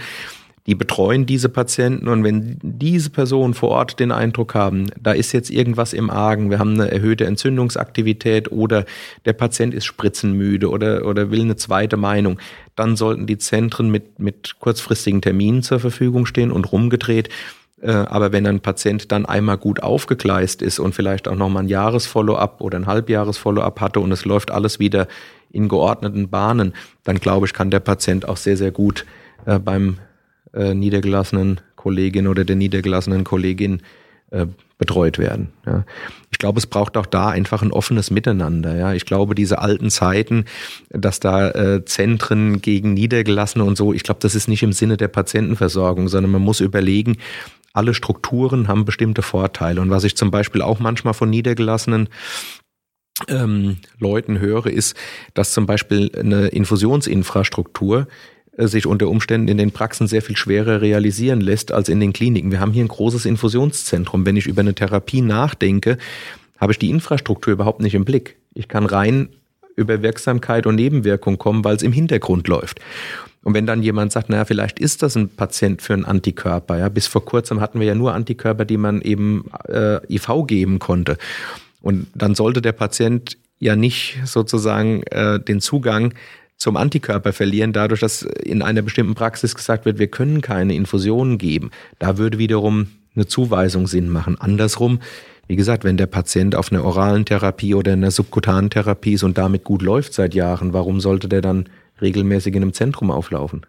die 0.67 0.75
betreuen 0.75 1.25
diese 1.25 1.49
Patienten 1.49 2.07
und 2.07 2.23
wenn 2.23 2.59
diese 2.61 3.09
Personen 3.09 3.55
vor 3.55 3.69
Ort 3.69 3.99
den 3.99 4.11
Eindruck 4.11 4.53
haben, 4.53 4.91
da 4.99 5.11
ist 5.11 5.31
jetzt 5.31 5.49
irgendwas 5.49 5.93
im 5.93 6.11
Argen, 6.11 6.51
wir 6.51 6.59
haben 6.59 6.79
eine 6.79 6.91
erhöhte 6.91 7.25
Entzündungsaktivität 7.25 8.51
oder 8.51 8.85
der 9.25 9.33
Patient 9.33 9.73
ist 9.73 9.85
spritzenmüde 9.85 10.69
oder, 10.69 11.07
oder 11.07 11.31
will 11.31 11.41
eine 11.41 11.55
zweite 11.55 11.97
Meinung, 11.97 12.39
dann 12.75 12.95
sollten 12.95 13.25
die 13.25 13.39
Zentren 13.39 13.89
mit, 13.89 14.19
mit 14.19 14.59
kurzfristigen 14.59 15.21
Terminen 15.21 15.63
zur 15.63 15.79
Verfügung 15.79 16.27
stehen 16.27 16.51
und 16.51 16.71
rumgedreht 16.71 17.29
aber 17.83 18.31
wenn 18.31 18.45
ein 18.45 18.59
Patient 18.59 19.11
dann 19.11 19.25
einmal 19.25 19.57
gut 19.57 19.81
aufgegleist 19.81 20.61
ist 20.61 20.79
und 20.79 20.93
vielleicht 20.93 21.27
auch 21.27 21.35
nochmal 21.35 21.63
ein 21.63 21.69
Jahresfollow-up 21.69 22.61
oder 22.61 22.77
ein 22.77 22.85
Halbjahresfollow-up 22.85 23.81
hatte 23.81 23.99
und 23.99 24.11
es 24.11 24.25
läuft 24.25 24.51
alles 24.51 24.79
wieder 24.79 25.07
in 25.51 25.67
geordneten 25.67 26.29
Bahnen, 26.29 26.73
dann 27.03 27.17
glaube 27.19 27.45
ich, 27.45 27.53
kann 27.53 27.71
der 27.71 27.79
Patient 27.79 28.27
auch 28.27 28.37
sehr, 28.37 28.57
sehr 28.57 28.71
gut 28.71 29.05
äh, 29.45 29.59
beim 29.59 29.97
äh, 30.53 30.73
niedergelassenen 30.73 31.61
Kollegin 31.75 32.27
oder 32.27 32.45
der 32.45 32.55
niedergelassenen 32.55 33.23
Kollegin 33.23 33.81
äh, 34.31 34.45
betreut 34.77 35.19
werden. 35.19 35.49
Ja. 35.65 35.85
Ich 36.31 36.39
glaube, 36.39 36.57
es 36.57 36.65
braucht 36.65 36.97
auch 36.97 37.05
da 37.05 37.29
einfach 37.29 37.61
ein 37.61 37.71
offenes 37.71 38.09
Miteinander. 38.09 38.75
Ja. 38.75 38.93
Ich 38.93 39.05
glaube, 39.05 39.35
diese 39.35 39.59
alten 39.59 39.89
Zeiten, 39.89 40.45
dass 40.89 41.19
da 41.19 41.49
äh, 41.51 41.85
Zentren 41.85 42.61
gegen 42.61 42.93
Niedergelassene 42.93 43.63
und 43.63 43.77
so, 43.77 43.93
ich 43.93 44.03
glaube, 44.03 44.19
das 44.21 44.33
ist 44.33 44.47
nicht 44.47 44.63
im 44.63 44.73
Sinne 44.73 44.97
der 44.97 45.07
Patientenversorgung, 45.07 46.07
sondern 46.07 46.31
man 46.31 46.41
muss 46.41 46.61
überlegen, 46.61 47.17
alle 47.73 47.93
Strukturen 47.93 48.67
haben 48.67 48.85
bestimmte 48.85 49.21
Vorteile. 49.21 49.81
Und 49.81 49.89
was 49.89 50.03
ich 50.03 50.15
zum 50.15 50.31
Beispiel 50.31 50.61
auch 50.61 50.79
manchmal 50.79 51.13
von 51.13 51.29
niedergelassenen 51.29 52.09
ähm, 53.27 53.77
Leuten 53.99 54.39
höre, 54.39 54.67
ist, 54.67 54.95
dass 55.33 55.53
zum 55.53 55.65
Beispiel 55.65 56.11
eine 56.17 56.47
Infusionsinfrastruktur 56.47 58.07
äh, 58.57 58.67
sich 58.67 58.85
unter 58.85 59.07
Umständen 59.07 59.47
in 59.47 59.57
den 59.57 59.71
Praxen 59.71 60.07
sehr 60.07 60.21
viel 60.21 60.35
schwerer 60.35 60.81
realisieren 60.81 61.41
lässt 61.41 61.71
als 61.71 61.89
in 61.89 61.99
den 61.99 62.13
Kliniken. 62.13 62.51
Wir 62.51 62.59
haben 62.59 62.73
hier 62.73 62.83
ein 62.83 62.89
großes 62.89 63.25
Infusionszentrum. 63.25 64.25
Wenn 64.25 64.37
ich 64.37 64.47
über 64.47 64.61
eine 64.61 64.75
Therapie 64.75 65.21
nachdenke, 65.21 65.97
habe 66.59 66.73
ich 66.73 66.79
die 66.79 66.89
Infrastruktur 66.89 67.53
überhaupt 67.53 67.81
nicht 67.81 67.95
im 67.95 68.05
Blick. 68.05 68.37
Ich 68.53 68.67
kann 68.67 68.85
rein 68.85 69.29
über 69.75 70.01
Wirksamkeit 70.01 70.67
und 70.67 70.75
Nebenwirkung 70.75 71.37
kommen, 71.37 71.63
weil 71.63 71.75
es 71.75 71.83
im 71.83 71.93
Hintergrund 71.93 72.47
läuft. 72.47 72.79
Und 73.43 73.55
wenn 73.55 73.65
dann 73.65 73.81
jemand 73.81 74.11
sagt, 74.11 74.29
naja, 74.29 74.45
vielleicht 74.45 74.79
ist 74.79 75.01
das 75.01 75.15
ein 75.15 75.29
Patient 75.29 75.81
für 75.81 75.93
einen 75.93 76.05
Antikörper, 76.05 76.77
ja, 76.77 76.89
bis 76.89 77.07
vor 77.07 77.25
kurzem 77.25 77.59
hatten 77.59 77.79
wir 77.79 77.87
ja 77.87 77.95
nur 77.95 78.13
Antikörper, 78.13 78.65
die 78.65 78.77
man 78.77 79.01
eben 79.01 79.45
äh, 79.67 79.99
IV 80.13 80.45
geben 80.45 80.79
konnte. 80.79 81.17
Und 81.81 82.07
dann 82.13 82.35
sollte 82.35 82.61
der 82.61 82.73
Patient 82.73 83.37
ja 83.59 83.75
nicht 83.75 84.19
sozusagen 84.25 85.03
äh, 85.03 85.39
den 85.39 85.59
Zugang 85.59 86.13
zum 86.57 86.77
Antikörper 86.77 87.33
verlieren, 87.33 87.73
dadurch, 87.73 88.01
dass 88.01 88.21
in 88.21 88.61
einer 88.61 88.83
bestimmten 88.83 89.15
Praxis 89.15 89.55
gesagt 89.55 89.85
wird, 89.85 89.97
wir 89.97 90.07
können 90.07 90.41
keine 90.41 90.75
Infusionen 90.75 91.39
geben. 91.39 91.71
Da 91.97 92.19
würde 92.19 92.37
wiederum 92.37 92.87
eine 93.15 93.25
Zuweisung 93.25 93.87
Sinn 93.87 94.09
machen. 94.09 94.39
Andersrum, 94.39 94.99
wie 95.47 95.55
gesagt, 95.55 95.83
wenn 95.83 95.97
der 95.97 96.05
Patient 96.05 96.55
auf 96.55 96.71
einer 96.71 96.83
oralen 96.83 97.25
Therapie 97.25 97.73
oder 97.73 97.93
einer 97.93 98.11
subkutanen 98.11 98.69
Therapie 98.69 99.13
ist 99.13 99.23
und 99.23 99.39
damit 99.39 99.63
gut 99.63 99.81
läuft 99.81 100.13
seit 100.13 100.35
Jahren, 100.35 100.71
warum 100.71 101.01
sollte 101.01 101.27
der 101.27 101.41
dann 101.41 101.65
regelmäßig 102.01 102.55
in 102.55 102.61
einem 102.61 102.73
Zentrum 102.73 103.11
auflaufen. 103.11 103.65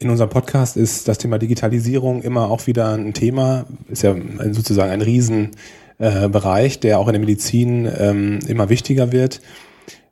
In 0.00 0.10
unserem 0.10 0.30
Podcast 0.30 0.76
ist 0.76 1.06
das 1.06 1.18
Thema 1.18 1.38
Digitalisierung 1.38 2.22
immer 2.22 2.50
auch 2.50 2.66
wieder 2.66 2.94
ein 2.94 3.14
Thema, 3.14 3.66
ist 3.88 4.02
ja 4.02 4.14
sozusagen 4.50 4.90
ein 4.90 5.02
Riesenbereich, 5.02 6.80
der 6.80 6.98
auch 6.98 7.06
in 7.06 7.12
der 7.12 7.20
Medizin 7.20 7.88
ähm, 7.96 8.40
immer 8.48 8.68
wichtiger 8.68 9.12
wird. 9.12 9.40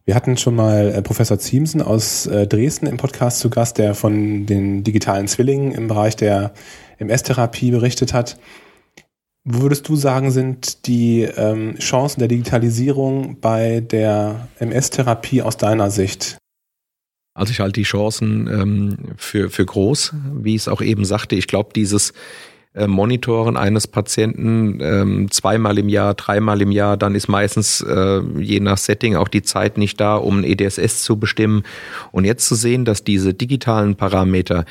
Wir 0.04 0.14
hatten 0.16 0.37
schon 0.37 0.56
mal 0.56 0.92
äh, 0.92 1.02
Professor 1.02 1.38
Ziemsen 1.38 1.80
aus 1.80 2.26
äh, 2.26 2.46
Dresden 2.46 2.87
im 2.87 2.96
Podcast 2.96 3.38
zu 3.38 3.50
Gast, 3.50 3.78
der 3.78 3.94
von 3.94 4.46
den 4.46 4.82
digitalen 4.82 5.28
Zwillingen 5.28 5.72
im 5.72 5.88
Bereich 5.88 6.16
der 6.16 6.52
MS-Therapie 6.98 7.70
berichtet 7.70 8.12
hat. 8.12 8.38
Wo 9.44 9.62
würdest 9.62 9.88
du 9.88 9.96
sagen, 9.96 10.30
sind 10.30 10.87
die 10.87 11.22
ähm, 11.22 11.76
Chancen 11.78 12.20
der 12.20 12.28
Digitalisierung 12.28 13.38
bei 13.40 13.80
der 13.80 14.48
MS-Therapie 14.58 15.42
aus 15.42 15.56
deiner 15.56 15.90
Sicht? 15.90 16.38
Also 17.35 17.51
ich 17.51 17.61
halte 17.61 17.81
die 17.81 17.85
Chancen 17.85 18.47
ähm, 18.47 18.97
für, 19.16 19.49
für 19.49 19.64
groß, 19.64 20.14
wie 20.35 20.55
ich 20.55 20.62
es 20.62 20.68
auch 20.68 20.83
eben 20.83 21.05
sagte. 21.05 21.35
Ich 21.35 21.47
glaube, 21.47 21.71
dieses 21.75 22.12
äh, 22.75 22.87
Monitoren 22.87 23.57
eines 23.57 23.87
Patienten 23.87 24.81
ähm, 24.81 25.31
zweimal 25.31 25.79
im 25.79 25.88
Jahr, 25.88 26.14
dreimal 26.14 26.61
im 26.62 26.71
Jahr, 26.71 26.97
dann 26.97 27.14
ist 27.14 27.29
meistens 27.29 27.81
äh, 27.83 28.21
je 28.38 28.61
nach 28.61 28.79
Setting 28.79 29.16
auch 29.16 29.29
die 29.29 29.42
Zeit 29.42 29.79
nicht 29.79 30.01
da, 30.01 30.16
um 30.16 30.40
ein 30.40 30.45
EDSS 30.45 31.03
zu 31.03 31.18
bestimmen. 31.18 31.64
Und 32.12 32.25
jetzt 32.25 32.47
zu 32.47 32.55
sehen, 32.55 32.85
dass 32.85 33.05
diese 33.05 33.35
digitalen 33.35 33.97
Parameter 33.97 34.64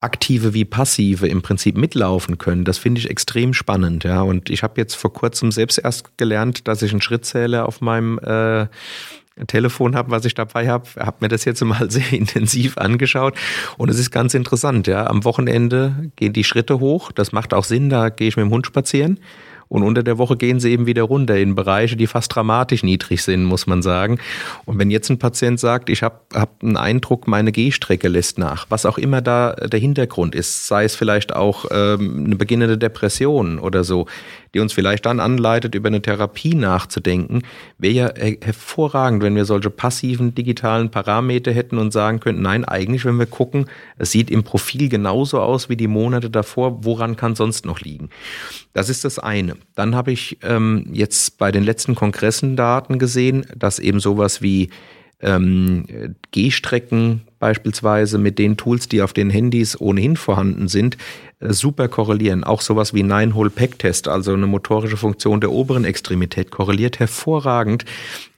aktive 0.00 0.54
wie 0.54 0.66
passive 0.66 1.26
im 1.26 1.40
Prinzip 1.40 1.76
mitlaufen 1.78 2.36
können, 2.36 2.64
das 2.64 2.78
finde 2.78 3.00
ich 3.00 3.08
extrem 3.08 3.54
spannend. 3.54 4.04
Ja, 4.04 4.20
und 4.20 4.50
ich 4.50 4.62
habe 4.62 4.80
jetzt 4.80 4.94
vor 4.94 5.12
kurzem 5.12 5.50
selbst 5.50 5.78
erst 5.78 6.18
gelernt, 6.18 6.68
dass 6.68 6.82
ich 6.82 6.92
einen 6.92 7.00
Schrittzähler 7.00 7.66
auf 7.66 7.80
meinem 7.80 8.18
äh, 8.18 8.66
Telefon 9.46 9.96
habe, 9.96 10.10
was 10.10 10.24
ich 10.24 10.34
dabei 10.34 10.68
habe, 10.68 10.88
habe 10.98 11.16
mir 11.20 11.28
das 11.28 11.44
jetzt 11.44 11.62
mal 11.64 11.90
sehr 11.90 12.12
intensiv 12.12 12.78
angeschaut 12.78 13.34
und 13.76 13.88
es 13.88 13.98
ist 13.98 14.10
ganz 14.10 14.34
interessant. 14.34 14.86
Ja, 14.86 15.06
am 15.06 15.24
Wochenende 15.24 16.10
gehen 16.16 16.32
die 16.32 16.44
Schritte 16.44 16.80
hoch. 16.80 17.12
Das 17.12 17.32
macht 17.32 17.52
auch 17.54 17.64
Sinn. 17.64 17.90
Da 17.90 18.10
gehe 18.10 18.28
ich 18.28 18.36
mit 18.36 18.44
dem 18.44 18.52
Hund 18.52 18.66
spazieren 18.66 19.18
und 19.68 19.82
unter 19.82 20.02
der 20.02 20.18
Woche 20.18 20.36
gehen 20.36 20.60
sie 20.60 20.70
eben 20.70 20.86
wieder 20.86 21.02
runter 21.02 21.36
in 21.36 21.54
Bereiche, 21.54 21.96
die 21.96 22.06
fast 22.06 22.34
dramatisch 22.34 22.82
niedrig 22.82 23.22
sind, 23.22 23.44
muss 23.44 23.66
man 23.66 23.82
sagen. 23.82 24.18
Und 24.66 24.78
wenn 24.78 24.90
jetzt 24.90 25.10
ein 25.10 25.18
Patient 25.18 25.58
sagt, 25.58 25.90
ich 25.90 26.02
habe 26.02 26.20
hab 26.32 26.62
einen 26.62 26.76
Eindruck, 26.76 27.26
meine 27.26 27.52
Gehstrecke 27.52 28.08
lässt 28.08 28.38
nach, 28.38 28.66
was 28.68 28.86
auch 28.86 28.98
immer 28.98 29.20
da 29.20 29.52
der 29.54 29.80
Hintergrund 29.80 30.34
ist, 30.34 30.66
sei 30.66 30.84
es 30.84 30.94
vielleicht 30.94 31.34
auch 31.34 31.66
ähm, 31.70 32.24
eine 32.26 32.36
beginnende 32.36 32.78
Depression 32.78 33.58
oder 33.58 33.84
so, 33.84 34.06
die 34.54 34.60
uns 34.60 34.72
vielleicht 34.72 35.04
dann 35.04 35.20
anleitet, 35.20 35.74
über 35.74 35.88
eine 35.88 36.00
Therapie 36.00 36.54
nachzudenken, 36.54 37.42
wäre 37.78 37.94
ja 37.94 38.10
hervorragend, 38.16 39.22
wenn 39.22 39.36
wir 39.36 39.44
solche 39.44 39.70
passiven 39.70 40.34
digitalen 40.34 40.90
Parameter 40.90 41.52
hätten 41.52 41.78
und 41.78 41.92
sagen 41.92 42.20
könnten, 42.20 42.42
nein, 42.42 42.64
eigentlich, 42.64 43.04
wenn 43.04 43.18
wir 43.18 43.26
gucken, 43.26 43.66
es 43.98 44.12
sieht 44.12 44.30
im 44.30 44.44
Profil 44.44 44.88
genauso 44.88 45.40
aus 45.40 45.68
wie 45.68 45.76
die 45.76 45.88
Monate 45.88 46.30
davor, 46.30 46.84
woran 46.84 47.16
kann 47.16 47.34
sonst 47.34 47.66
noch 47.66 47.80
liegen? 47.80 48.10
Das 48.72 48.88
ist 48.88 49.04
das 49.04 49.18
eine. 49.18 49.56
Dann 49.74 49.94
habe 49.94 50.12
ich 50.12 50.38
ähm, 50.42 50.86
jetzt 50.92 51.38
bei 51.38 51.50
den 51.52 51.64
letzten 51.64 51.94
Kongressen 51.94 52.56
Daten 52.56 52.98
gesehen, 52.98 53.46
dass 53.56 53.78
eben 53.78 54.00
sowas 54.00 54.40
wie 54.40 54.70
ähm, 55.20 56.14
Gehstrecken 56.30 57.22
beispielsweise 57.38 58.18
mit 58.18 58.38
den 58.38 58.56
Tools, 58.56 58.88
die 58.88 59.02
auf 59.02 59.12
den 59.12 59.30
Handys 59.30 59.80
ohnehin 59.80 60.16
vorhanden 60.16 60.68
sind, 60.68 60.96
äh, 61.40 61.52
super 61.52 61.88
korrelieren. 61.88 62.44
Auch 62.44 62.60
sowas 62.60 62.94
wie 62.94 63.02
Nine-Hole-Pack-Test, 63.02 64.08
also 64.08 64.32
eine 64.32 64.46
motorische 64.46 64.96
Funktion 64.96 65.40
der 65.40 65.52
oberen 65.52 65.84
Extremität, 65.84 66.50
korreliert 66.50 66.98
hervorragend 66.98 67.84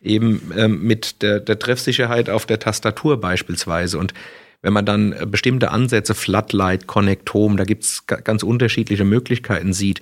eben 0.02 0.52
ähm, 0.56 0.82
mit 0.82 1.22
der, 1.22 1.40
der 1.40 1.58
Treffsicherheit 1.58 2.30
auf 2.30 2.46
der 2.46 2.58
Tastatur 2.58 3.20
beispielsweise. 3.20 3.98
Und 3.98 4.14
wenn 4.62 4.72
man 4.72 4.84
dann 4.86 5.12
äh, 5.12 5.26
bestimmte 5.26 5.70
Ansätze, 5.70 6.14
Floodlight, 6.14 6.86
Connectom, 6.86 7.56
da 7.56 7.64
gibt's 7.64 8.06
ganz 8.06 8.42
unterschiedliche 8.42 9.04
Möglichkeiten 9.04 9.72
sieht, 9.72 10.00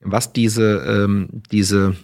was 0.00 0.32
diese, 0.32 0.84
ähm, 0.86 1.28
diese 1.50 1.96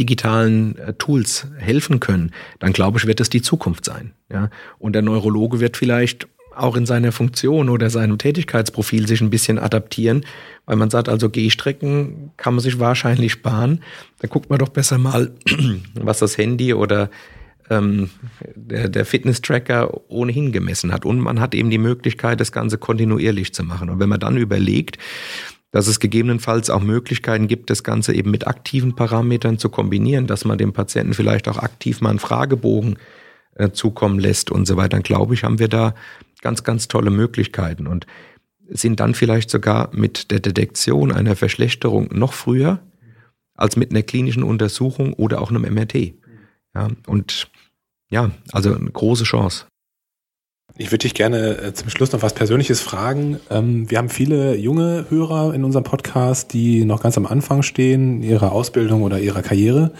digitalen 0.00 0.76
äh, 0.78 0.94
Tools 0.94 1.46
helfen 1.56 2.00
können, 2.00 2.32
dann 2.58 2.72
glaube 2.72 2.98
ich, 2.98 3.06
wird 3.06 3.20
es 3.20 3.28
die 3.28 3.42
Zukunft 3.42 3.84
sein. 3.84 4.12
Ja? 4.32 4.50
Und 4.78 4.94
der 4.94 5.02
Neurologe 5.02 5.60
wird 5.60 5.76
vielleicht 5.76 6.26
auch 6.56 6.76
in 6.76 6.86
seiner 6.86 7.12
Funktion 7.12 7.68
oder 7.68 7.90
seinem 7.90 8.18
Tätigkeitsprofil 8.18 9.06
sich 9.06 9.20
ein 9.20 9.30
bisschen 9.30 9.58
adaptieren, 9.58 10.24
weil 10.66 10.76
man 10.76 10.90
sagt, 10.90 11.08
also 11.08 11.30
Gehstrecken 11.30 12.32
kann 12.36 12.54
man 12.54 12.62
sich 12.62 12.78
wahrscheinlich 12.80 13.32
sparen. 13.32 13.82
Da 14.18 14.28
guckt 14.28 14.50
man 14.50 14.58
doch 14.58 14.70
besser 14.70 14.98
mal, 14.98 15.30
was 15.94 16.18
das 16.18 16.36
Handy 16.38 16.74
oder 16.74 17.10
ähm, 17.70 18.10
der, 18.54 18.88
der 18.88 19.04
Fitness-Tracker 19.04 20.10
ohnehin 20.10 20.52
gemessen 20.52 20.92
hat. 20.92 21.04
Und 21.04 21.20
man 21.20 21.40
hat 21.40 21.54
eben 21.54 21.70
die 21.70 21.78
Möglichkeit, 21.78 22.40
das 22.40 22.52
Ganze 22.52 22.78
kontinuierlich 22.78 23.54
zu 23.54 23.62
machen. 23.62 23.88
Und 23.88 24.00
wenn 24.00 24.08
man 24.08 24.20
dann 24.20 24.36
überlegt, 24.36 24.98
dass 25.70 25.86
es 25.86 26.00
gegebenenfalls 26.00 26.70
auch 26.70 26.80
Möglichkeiten 26.80 27.46
gibt, 27.46 27.70
das 27.70 27.84
Ganze 27.84 28.12
eben 28.14 28.30
mit 28.30 28.46
aktiven 28.46 28.96
Parametern 28.96 29.58
zu 29.58 29.68
kombinieren, 29.68 30.26
dass 30.26 30.44
man 30.44 30.58
dem 30.58 30.72
Patienten 30.72 31.14
vielleicht 31.14 31.48
auch 31.48 31.58
aktiv 31.58 32.00
mal 32.00 32.10
einen 32.10 32.18
Fragebogen 32.18 32.98
äh, 33.54 33.70
zukommen 33.70 34.18
lässt 34.18 34.50
und 34.50 34.66
so 34.66 34.76
weiter, 34.76 34.90
dann 34.90 35.02
glaube 35.02 35.34
ich, 35.34 35.44
haben 35.44 35.58
wir 35.58 35.68
da 35.68 35.94
ganz, 36.40 36.64
ganz 36.64 36.88
tolle 36.88 37.10
Möglichkeiten 37.10 37.86
und 37.86 38.06
sind 38.68 39.00
dann 39.00 39.14
vielleicht 39.14 39.50
sogar 39.50 39.90
mit 39.92 40.30
der 40.30 40.40
Detektion 40.40 41.12
einer 41.12 41.36
Verschlechterung 41.36 42.08
noch 42.12 42.32
früher 42.32 42.80
als 43.54 43.76
mit 43.76 43.90
einer 43.90 44.02
klinischen 44.02 44.42
Untersuchung 44.42 45.12
oder 45.12 45.40
auch 45.40 45.50
einem 45.50 45.62
MRT. 45.62 46.14
Ja, 46.74 46.88
und 47.06 47.48
ja, 48.10 48.30
also 48.52 48.74
eine 48.74 48.90
große 48.90 49.24
Chance. 49.24 49.66
Ich 50.76 50.90
würde 50.90 50.98
dich 50.98 51.14
gerne 51.14 51.58
äh, 51.58 51.74
zum 51.74 51.90
Schluss 51.90 52.12
noch 52.12 52.22
was 52.22 52.34
Persönliches 52.34 52.80
fragen. 52.80 53.38
Ähm, 53.50 53.90
wir 53.90 53.98
haben 53.98 54.08
viele 54.08 54.56
junge 54.56 55.06
Hörer 55.08 55.52
in 55.54 55.64
unserem 55.64 55.84
Podcast, 55.84 56.52
die 56.52 56.84
noch 56.84 57.02
ganz 57.02 57.16
am 57.18 57.26
Anfang 57.26 57.62
stehen, 57.62 58.22
ihrer 58.22 58.52
Ausbildung 58.52 59.02
oder 59.02 59.18
ihrer 59.18 59.42
Karriere. 59.42 59.92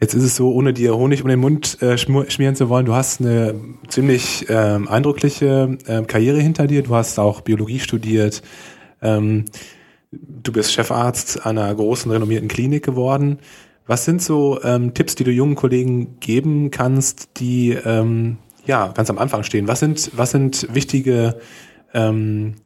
Jetzt 0.00 0.14
ist 0.14 0.24
es 0.24 0.34
so, 0.34 0.52
ohne 0.52 0.72
dir 0.72 0.96
Honig 0.96 1.22
um 1.22 1.28
den 1.28 1.38
Mund 1.38 1.80
äh, 1.80 1.96
schmieren 1.96 2.56
zu 2.56 2.68
wollen, 2.68 2.86
du 2.86 2.94
hast 2.94 3.20
eine 3.20 3.54
ziemlich 3.86 4.46
ähm, 4.48 4.88
eindrückliche 4.88 5.78
äh, 5.86 6.02
Karriere 6.02 6.40
hinter 6.40 6.66
dir. 6.66 6.82
Du 6.82 6.94
hast 6.94 7.20
auch 7.20 7.40
Biologie 7.40 7.78
studiert. 7.78 8.42
Ähm, 9.00 9.44
du 10.10 10.52
bist 10.52 10.72
Chefarzt 10.72 11.46
einer 11.46 11.72
großen 11.72 12.10
renommierten 12.10 12.48
Klinik 12.48 12.84
geworden. 12.84 13.38
Was 13.86 14.04
sind 14.04 14.22
so 14.22 14.60
ähm, 14.64 14.94
Tipps, 14.94 15.14
die 15.14 15.24
du 15.24 15.30
jungen 15.30 15.54
Kollegen 15.54 16.18
geben 16.18 16.70
kannst, 16.72 17.38
die 17.38 17.70
ähm, 17.70 18.38
ja 18.66 18.88
ganz 18.88 19.10
am 19.10 19.18
Anfang 19.18 19.42
stehen? 19.42 19.68
Was 19.68 19.80
sind 19.80 20.10
was 20.14 20.30
sind 20.30 20.72
wichtige 20.72 21.40
ähm, 21.94 22.56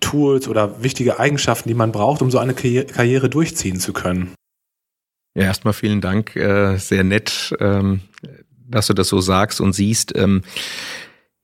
Tools 0.00 0.48
oder 0.48 0.82
wichtige 0.82 1.18
Eigenschaften, 1.18 1.68
die 1.68 1.74
man 1.74 1.92
braucht, 1.92 2.22
um 2.22 2.30
so 2.30 2.38
eine 2.38 2.54
Karriere 2.54 3.30
durchziehen 3.30 3.80
zu 3.80 3.92
können? 3.92 4.32
Ja, 5.34 5.44
erstmal 5.44 5.74
vielen 5.74 6.00
Dank. 6.00 6.36
Äh, 6.36 6.76
sehr 6.78 7.04
nett, 7.04 7.54
ähm, 7.60 8.00
dass 8.68 8.88
du 8.88 8.94
das 8.94 9.08
so 9.08 9.20
sagst 9.20 9.60
und 9.60 9.72
siehst. 9.72 10.16
Ähm, 10.16 10.42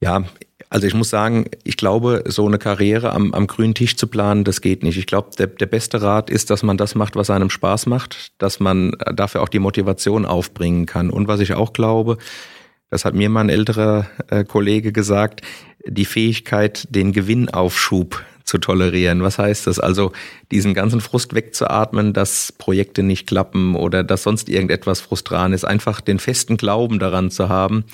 ja, 0.00 0.24
also 0.68 0.87
ich 0.87 0.94
muss 0.94 1.10
sagen, 1.10 1.46
ich 1.62 1.76
glaube, 1.76 2.24
so 2.26 2.46
eine 2.46 2.58
Karriere 2.58 3.12
am, 3.12 3.32
am 3.32 3.46
grünen 3.46 3.74
Tisch 3.74 3.96
zu 3.96 4.08
planen, 4.08 4.42
das 4.42 4.60
geht 4.60 4.82
nicht. 4.82 4.98
Ich 4.98 5.06
glaube, 5.06 5.30
der, 5.38 5.46
der 5.46 5.66
beste 5.66 6.02
Rat 6.02 6.28
ist, 6.28 6.50
dass 6.50 6.64
man 6.64 6.76
das 6.76 6.96
macht, 6.96 7.14
was 7.14 7.30
einem 7.30 7.50
Spaß 7.50 7.87
macht, 7.87 8.32
dass 8.38 8.58
man 8.58 8.92
dafür 9.14 9.42
auch 9.42 9.48
die 9.48 9.60
Motivation 9.60 10.26
aufbringen 10.26 10.87
kann. 10.87 11.10
Und 11.10 11.28
was 11.28 11.38
ich 11.40 11.54
auch 11.54 11.72
glaube, 11.72 12.18
das 12.90 13.05
hat 13.05 13.14
mir 13.14 13.29
mal 13.29 13.40
ein 13.40 13.49
älterer 13.49 14.07
äh, 14.29 14.44
Kollege 14.44 14.92
gesagt, 14.92 15.42
die 15.87 16.05
Fähigkeit, 16.05 16.87
den 16.90 17.12
Gewinnaufschub 17.12 18.23
zu 18.44 18.59
tolerieren. 18.59 19.23
Was 19.23 19.38
heißt 19.38 19.66
das? 19.66 19.81
Also 19.81 20.12
diesen 20.51 20.75
ganzen 20.75 21.01
Frust 21.01 21.35
wegzuatmen, 21.35 22.12
dass 22.12 22.53
Projekte 22.53 23.03
nicht 23.03 23.27
klappen 23.27 23.75
oder 23.75 24.05
dass 24.05 24.23
sonst 24.23 24.49
irgendetwas 24.49 25.01
frustran 25.01 25.53
ist. 25.53 25.64
Einfach 25.64 26.01
den 26.01 26.18
festen 26.18 26.57
Glauben 26.57 26.99
daran 26.99 27.31
zu 27.31 27.49
haben, 27.49 27.85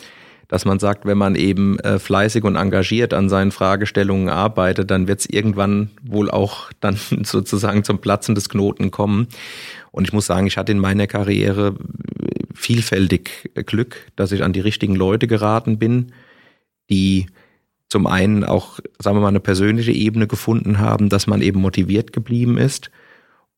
dass 0.48 0.64
man 0.64 0.80
sagt, 0.80 1.06
wenn 1.06 1.16
man 1.16 1.36
eben 1.36 1.78
äh, 1.78 2.00
fleißig 2.00 2.42
und 2.42 2.56
engagiert 2.56 3.14
an 3.14 3.28
seinen 3.28 3.52
Fragestellungen 3.52 4.28
arbeitet, 4.28 4.90
dann 4.90 5.06
wird 5.06 5.20
es 5.20 5.26
irgendwann 5.26 5.90
wohl 6.02 6.28
auch 6.28 6.72
dann 6.80 6.98
sozusagen 7.22 7.84
zum 7.84 8.00
Platzen 8.00 8.34
des 8.34 8.48
Knoten 8.48 8.90
kommen. 8.90 9.28
Und 9.92 10.08
ich 10.08 10.12
muss 10.12 10.26
sagen, 10.26 10.48
ich 10.48 10.56
hatte 10.56 10.72
in 10.72 10.78
meiner 10.78 11.06
Karriere 11.06 11.76
vielfältig 12.60 13.50
Glück, 13.66 14.06
dass 14.16 14.32
ich 14.32 14.42
an 14.42 14.52
die 14.52 14.60
richtigen 14.60 14.94
Leute 14.94 15.26
geraten 15.26 15.78
bin, 15.78 16.12
die 16.90 17.26
zum 17.88 18.06
einen 18.06 18.44
auch, 18.44 18.78
sagen 18.98 19.16
wir 19.16 19.22
mal, 19.22 19.28
eine 19.28 19.40
persönliche 19.40 19.92
Ebene 19.92 20.26
gefunden 20.26 20.78
haben, 20.78 21.08
dass 21.08 21.26
man 21.26 21.42
eben 21.42 21.60
motiviert 21.60 22.12
geblieben 22.12 22.58
ist. 22.58 22.90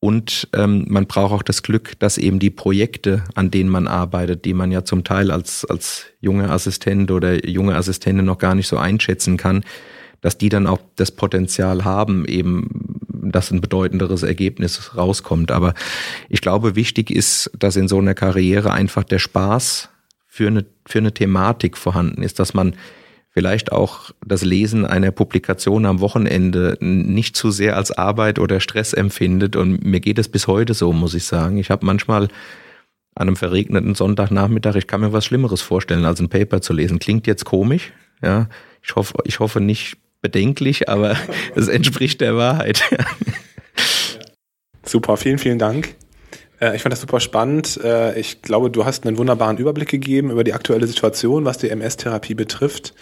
Und 0.01 0.49
ähm, 0.55 0.87
man 0.89 1.07
braucht 1.07 1.33
auch 1.33 1.43
das 1.43 1.63
Glück, 1.63 1.99
dass 1.99 2.19
eben 2.19 2.39
die 2.39 2.51
Projekte, 2.51 3.25
an 3.35 3.51
denen 3.51 3.71
man 3.71 3.87
arbeitet, 3.87 4.45
die 4.45 4.55
man 4.55 4.73
ja 4.73 4.85
zum 4.85 5.05
Teil 5.05 5.31
als, 5.31 5.65
als 5.65 6.07
junger 6.21 6.51
Assistent 6.51 7.11
oder 7.11 7.47
junge 7.47 7.77
Assistentin 7.77 8.25
noch 8.25 8.39
gar 8.39 8.55
nicht 8.55 8.69
so 8.69 8.79
einschätzen 8.79 9.37
kann, 9.37 9.65
dass 10.21 10.39
die 10.39 10.49
dann 10.49 10.67
auch 10.67 10.81
das 10.97 11.11
Potenzial 11.11 11.85
haben, 11.85 12.25
eben, 12.25 13.01
dass 13.23 13.51
ein 13.51 13.61
bedeutenderes 13.61 14.23
Ergebnis 14.23 14.97
rauskommt. 14.97 15.51
Aber 15.51 15.75
ich 16.29 16.41
glaube, 16.41 16.77
wichtig 16.77 17.11
ist, 17.11 17.51
dass 17.59 17.77
in 17.77 17.89
so 17.89 17.99
einer 17.99 18.15
Karriere 18.15 18.73
einfach 18.73 19.05
der 19.05 19.19
Spaß 19.19 19.89
für 20.27 20.49
eine, 20.49 20.65
für 20.87 20.99
eine 20.99 21.13
Thematik 21.13 21.77
vorhanden 21.77 22.23
ist, 22.23 22.39
dass 22.39 22.55
man 22.55 22.75
vielleicht 23.31 23.73
auch 23.73 24.11
das 24.25 24.45
Lesen 24.45 24.85
einer 24.85 25.11
Publikation 25.11 25.87
am 25.87 26.01
Wochenende 26.01 26.77
nicht 26.81 27.35
zu 27.35 27.51
sehr 27.51 27.77
als 27.77 27.91
Arbeit 27.91 28.39
oder 28.39 28.61
Stress 28.61 28.93
empfindet. 28.93 29.57
Und 29.57 29.85
mir 29.85 30.01
geht 30.01 30.19
es 30.19 30.29
bis 30.29 30.47
heute 30.47 30.75
so, 30.75 30.93
muss 30.93 31.15
ich 31.15 31.25
sagen. 31.25 31.57
Ich 31.59 31.71
habe 31.71 31.87
manchmal 31.87 32.29
an 33.15 33.29
einem 33.29 33.37
verregneten 33.37 33.95
Sonntagnachmittag, 33.95 34.77
ich 34.77 34.87
kann 34.87 35.01
mir 35.01 35.13
was 35.13 35.25
Schlimmeres 35.25 35.61
vorstellen, 35.61 36.05
als 36.05 36.21
ein 36.21 36.29
Paper 36.29 36.61
zu 36.61 36.73
lesen. 36.73 36.99
Klingt 36.99 37.27
jetzt 37.27 37.45
komisch, 37.45 37.93
ja. 38.23 38.49
Ich 38.83 38.97
hoffe, 38.97 39.15
ich 39.25 39.39
hoffe 39.39 39.61
nicht 39.61 39.97
bedenklich, 40.23 40.89
aber 40.89 41.17
es 41.55 41.69
entspricht 41.69 42.23
der 42.23 42.37
Wahrheit. 42.37 42.83
Super, 44.85 45.17
vielen, 45.17 45.39
vielen 45.39 45.59
Dank. 45.59 45.95
Äh, 46.61 46.77
ich 46.77 46.83
fand 46.83 46.93
das 46.93 47.01
super 47.01 47.21
spannend. 47.21 47.79
Äh, 47.83 48.19
ich 48.19 48.41
glaube, 48.43 48.71
du 48.71 48.85
hast 48.85 49.07
einen 49.07 49.19
wunderbaren 49.19 49.59
Überblick 49.59 49.89
gegeben 49.89 50.31
über 50.31 50.45
die 50.45 50.55
aktuelle 50.55 50.87
Situation, 50.87 51.45
was 51.45 51.59
die 51.59 51.69
MS-Therapie 51.69 52.35
betrifft. 52.35 52.95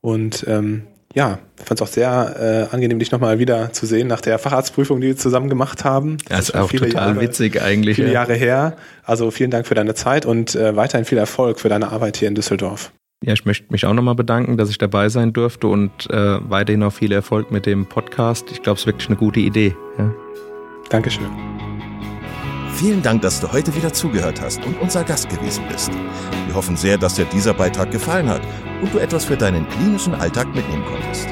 Und 0.00 0.44
ähm, 0.48 0.82
ja, 1.14 1.38
ich 1.58 1.64
fand 1.66 1.80
es 1.80 1.86
auch 1.86 1.92
sehr 1.92 2.68
äh, 2.70 2.74
angenehm, 2.74 2.98
dich 2.98 3.12
nochmal 3.12 3.38
wieder 3.38 3.72
zu 3.72 3.86
sehen 3.86 4.08
nach 4.08 4.20
der 4.20 4.38
Facharztprüfung, 4.38 5.00
die 5.00 5.08
wir 5.08 5.16
zusammen 5.16 5.48
gemacht 5.48 5.84
haben. 5.84 6.16
Das 6.28 6.48
ist 6.48 6.54
auch 6.54 6.70
total 6.70 6.92
Jahre, 6.92 7.20
witzig 7.20 7.60
eigentlich. 7.60 7.96
Viele 7.96 8.08
ja. 8.08 8.14
Jahre 8.14 8.34
her. 8.34 8.76
Also 9.04 9.30
vielen 9.30 9.50
Dank 9.50 9.66
für 9.66 9.74
deine 9.74 9.94
Zeit 9.94 10.26
und 10.26 10.54
äh, 10.54 10.74
weiterhin 10.74 11.04
viel 11.04 11.18
Erfolg 11.18 11.60
für 11.60 11.68
deine 11.68 11.92
Arbeit 11.92 12.16
hier 12.16 12.28
in 12.28 12.34
Düsseldorf. 12.34 12.92
Ja, 13.22 13.32
ich 13.32 13.44
möchte 13.44 13.66
mich 13.70 13.86
auch 13.86 13.94
nochmal 13.94 14.16
bedanken, 14.16 14.56
dass 14.56 14.68
ich 14.68 14.78
dabei 14.78 15.08
sein 15.08 15.32
durfte 15.32 15.68
und 15.68 16.10
äh, 16.10 16.38
weiterhin 16.50 16.82
auch 16.82 16.92
viel 16.92 17.12
Erfolg 17.12 17.52
mit 17.52 17.66
dem 17.66 17.86
Podcast. 17.86 18.50
Ich 18.50 18.62
glaube, 18.62 18.76
es 18.76 18.82
ist 18.82 18.86
wirklich 18.86 19.08
eine 19.08 19.16
gute 19.16 19.38
Idee. 19.38 19.76
Ja. 19.96 20.12
Dankeschön. 20.90 21.30
Vielen 22.74 23.00
Dank, 23.00 23.22
dass 23.22 23.40
du 23.40 23.52
heute 23.52 23.74
wieder 23.76 23.92
zugehört 23.92 24.40
hast 24.40 24.64
und 24.66 24.80
unser 24.80 25.04
Gast 25.04 25.28
gewesen 25.28 25.62
bist. 25.70 25.92
Wir 26.46 26.54
hoffen 26.54 26.76
sehr, 26.76 26.98
dass 26.98 27.14
dir 27.14 27.24
dieser 27.26 27.54
Beitrag 27.54 27.92
gefallen 27.92 28.28
hat 28.28 28.42
und 28.82 28.92
du 28.92 28.98
etwas 28.98 29.24
für 29.24 29.36
deinen 29.36 29.68
klinischen 29.68 30.14
Alltag 30.14 30.52
mitnehmen 30.52 30.84
konntest. 30.84 31.28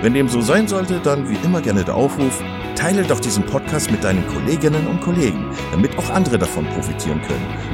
Wenn 0.00 0.14
dem 0.14 0.28
so 0.28 0.40
sein 0.40 0.66
sollte, 0.66 0.98
dann 1.00 1.28
wie 1.28 1.36
immer 1.44 1.60
gerne 1.60 1.84
der 1.84 1.94
Aufruf, 1.94 2.42
teile 2.74 3.02
doch 3.02 3.20
diesen 3.20 3.44
Podcast 3.44 3.90
mit 3.90 4.02
deinen 4.02 4.26
Kolleginnen 4.28 4.86
und 4.86 5.02
Kollegen, 5.02 5.44
damit 5.72 5.98
auch 5.98 6.08
andere 6.08 6.38
davon 6.38 6.64
profitieren 6.66 7.20
können. 7.20 7.73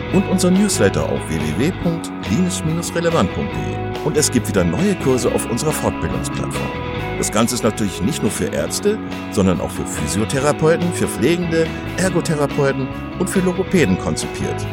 und 0.13 0.29
unser 0.29 0.51
Newsletter 0.51 1.03
auf 1.03 1.19
www.klinisch-relevant.de. 1.29 4.03
Und 4.03 4.17
es 4.17 4.31
gibt 4.31 4.47
wieder 4.47 4.63
neue 4.63 4.95
Kurse 4.95 5.31
auf 5.33 5.47
unserer 5.49 5.71
Fortbildungsplattform. 5.71 6.71
Das 7.17 7.31
Ganze 7.31 7.55
ist 7.55 7.63
natürlich 7.63 8.01
nicht 8.01 8.21
nur 8.23 8.31
für 8.31 8.47
Ärzte, 8.47 8.97
sondern 9.31 9.61
auch 9.61 9.69
für 9.69 9.85
Physiotherapeuten, 9.85 10.91
für 10.93 11.07
Pflegende, 11.07 11.67
Ergotherapeuten 11.97 12.87
und 13.19 13.29
für 13.29 13.41
Logopäden 13.41 13.99
konzipiert. 13.99 14.65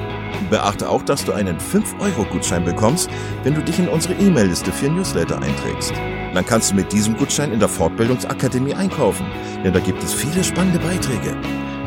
Beachte 0.50 0.88
auch, 0.88 1.02
dass 1.02 1.24
du 1.24 1.32
einen 1.32 1.58
5-Euro-Gutschein 1.58 2.64
bekommst, 2.64 3.10
wenn 3.42 3.54
du 3.54 3.62
dich 3.62 3.78
in 3.78 3.88
unsere 3.88 4.14
E-Mail-Liste 4.14 4.72
für 4.72 4.88
Newsletter 4.88 5.42
einträgst. 5.42 5.92
Dann 6.32 6.46
kannst 6.46 6.70
du 6.70 6.76
mit 6.76 6.90
diesem 6.90 7.14
Gutschein 7.16 7.52
in 7.52 7.58
der 7.58 7.68
Fortbildungsakademie 7.68 8.74
einkaufen, 8.74 9.26
denn 9.62 9.74
da 9.74 9.80
gibt 9.80 10.02
es 10.02 10.14
viele 10.14 10.42
spannende 10.42 10.78
Beiträge. 10.78 11.36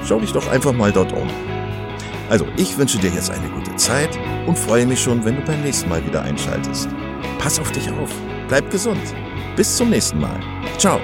Schau 0.05 0.19
dich 0.19 0.31
doch 0.31 0.47
einfach 0.51 0.73
mal 0.73 0.91
dort 0.91 1.11
um. 1.13 1.27
Also, 2.31 2.47
ich 2.55 2.77
wünsche 2.77 2.97
dir 2.97 3.09
jetzt 3.09 3.29
eine 3.29 3.49
gute 3.49 3.75
Zeit 3.75 4.17
und 4.47 4.57
freue 4.57 4.85
mich 4.85 5.01
schon, 5.01 5.25
wenn 5.25 5.35
du 5.35 5.41
beim 5.41 5.61
nächsten 5.63 5.89
Mal 5.89 6.05
wieder 6.07 6.21
einschaltest. 6.21 6.87
Pass 7.39 7.59
auf 7.59 7.69
dich 7.73 7.91
auf, 7.91 8.09
bleib 8.47 8.71
gesund. 8.71 9.01
Bis 9.57 9.75
zum 9.75 9.89
nächsten 9.89 10.21
Mal. 10.21 10.39
Ciao. 10.77 11.01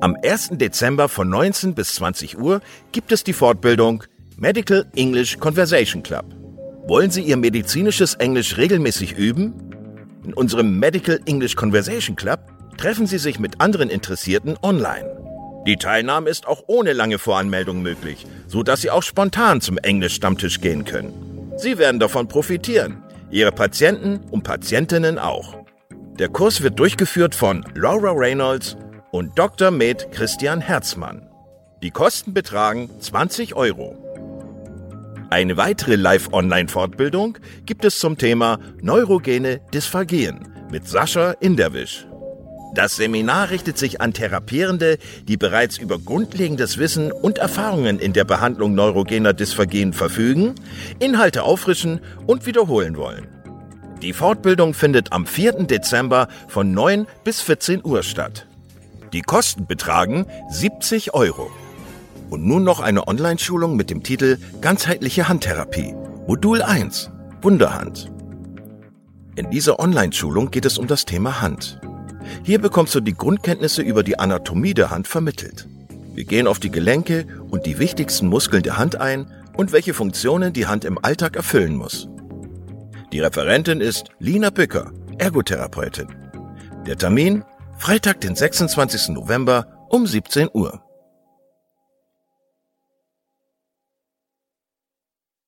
Am 0.00 0.16
1. 0.22 0.50
Dezember 0.52 1.08
von 1.08 1.28
19 1.28 1.74
bis 1.74 1.96
20 1.96 2.38
Uhr 2.38 2.60
gibt 2.92 3.10
es 3.10 3.24
die 3.24 3.32
Fortbildung 3.32 4.04
Medical 4.36 4.86
English 4.94 5.38
Conversation 5.38 6.04
Club. 6.04 6.26
Wollen 6.86 7.10
Sie 7.10 7.22
Ihr 7.22 7.36
medizinisches 7.36 8.14
Englisch 8.14 8.56
regelmäßig 8.56 9.18
üben? 9.18 9.52
In 10.24 10.32
unserem 10.32 10.78
Medical 10.78 11.18
English 11.26 11.56
Conversation 11.56 12.14
Club 12.14 12.51
treffen 12.82 13.06
Sie 13.06 13.18
sich 13.18 13.38
mit 13.38 13.60
anderen 13.60 13.88
Interessierten 13.88 14.58
online. 14.60 15.08
Die 15.68 15.76
Teilnahme 15.76 16.28
ist 16.28 16.48
auch 16.48 16.64
ohne 16.66 16.92
lange 16.92 17.20
Voranmeldung 17.20 17.80
möglich, 17.80 18.26
so 18.48 18.64
dass 18.64 18.80
Sie 18.80 18.90
auch 18.90 19.04
spontan 19.04 19.60
zum 19.60 19.78
Englisch-Stammtisch 19.78 20.60
gehen 20.60 20.84
können. 20.84 21.52
Sie 21.56 21.78
werden 21.78 22.00
davon 22.00 22.26
profitieren. 22.26 23.00
Ihre 23.30 23.52
Patienten 23.52 24.18
und 24.32 24.42
Patientinnen 24.42 25.20
auch. 25.20 25.64
Der 26.18 26.28
Kurs 26.28 26.62
wird 26.62 26.80
durchgeführt 26.80 27.36
von 27.36 27.64
Laura 27.76 28.10
Reynolds 28.10 28.76
und 29.12 29.38
Dr. 29.38 29.70
Med 29.70 30.10
Christian 30.10 30.60
Herzmann. 30.60 31.28
Die 31.84 31.92
Kosten 31.92 32.34
betragen 32.34 32.90
20 32.98 33.54
Euro. 33.54 33.96
Eine 35.30 35.56
weitere 35.56 35.94
Live-Online-Fortbildung 35.94 37.38
gibt 37.64 37.84
es 37.84 38.00
zum 38.00 38.18
Thema 38.18 38.58
Neurogene 38.80 39.60
Dysphagien 39.72 40.48
mit 40.72 40.88
Sascha 40.88 41.30
Inderwisch. 41.38 42.06
Das 42.74 42.96
Seminar 42.96 43.50
richtet 43.50 43.76
sich 43.76 44.00
an 44.00 44.14
Therapierende, 44.14 44.96
die 45.28 45.36
bereits 45.36 45.76
über 45.76 45.98
grundlegendes 45.98 46.78
Wissen 46.78 47.12
und 47.12 47.36
Erfahrungen 47.36 47.98
in 47.98 48.14
der 48.14 48.24
Behandlung 48.24 48.74
neurogener 48.74 49.34
Dysphagien 49.34 49.92
verfügen, 49.92 50.54
Inhalte 50.98 51.42
auffrischen 51.42 52.00
und 52.26 52.46
wiederholen 52.46 52.96
wollen. 52.96 53.28
Die 54.00 54.14
Fortbildung 54.14 54.72
findet 54.72 55.12
am 55.12 55.26
4. 55.26 55.64
Dezember 55.64 56.28
von 56.48 56.72
9 56.72 57.06
bis 57.24 57.42
14 57.42 57.84
Uhr 57.84 58.02
statt. 58.02 58.46
Die 59.12 59.20
Kosten 59.20 59.66
betragen 59.66 60.26
70 60.50 61.12
Euro. 61.12 61.50
Und 62.30 62.46
nun 62.46 62.64
noch 62.64 62.80
eine 62.80 63.06
Online-Schulung 63.06 63.76
mit 63.76 63.90
dem 63.90 64.02
Titel 64.02 64.38
Ganzheitliche 64.62 65.28
Handtherapie. 65.28 65.94
Modul 66.26 66.62
1. 66.62 67.10
Wunderhand. 67.42 68.10
In 69.36 69.50
dieser 69.50 69.78
Online-Schulung 69.78 70.50
geht 70.50 70.64
es 70.64 70.78
um 70.78 70.86
das 70.86 71.04
Thema 71.04 71.42
Hand. 71.42 71.78
Hier 72.42 72.60
bekommst 72.60 72.94
du 72.94 73.00
die 73.00 73.14
Grundkenntnisse 73.14 73.82
über 73.82 74.02
die 74.02 74.18
Anatomie 74.18 74.74
der 74.74 74.90
Hand 74.90 75.08
vermittelt. 75.08 75.68
Wir 76.14 76.24
gehen 76.24 76.46
auf 76.46 76.58
die 76.58 76.70
Gelenke 76.70 77.26
und 77.50 77.66
die 77.66 77.78
wichtigsten 77.78 78.26
Muskeln 78.26 78.62
der 78.62 78.78
Hand 78.78 79.00
ein 79.00 79.30
und 79.56 79.72
welche 79.72 79.94
Funktionen 79.94 80.52
die 80.52 80.66
Hand 80.66 80.84
im 80.84 80.98
Alltag 81.02 81.36
erfüllen 81.36 81.76
muss. 81.76 82.08
Die 83.12 83.20
Referentin 83.20 83.80
ist 83.80 84.08
Lina 84.18 84.50
Bücker, 84.50 84.92
Ergotherapeutin. 85.18 86.08
Der 86.86 86.96
Termin 86.96 87.44
Freitag, 87.78 88.20
den 88.20 88.36
26. 88.36 89.08
November 89.08 89.86
um 89.88 90.06
17 90.06 90.48
Uhr. 90.52 90.82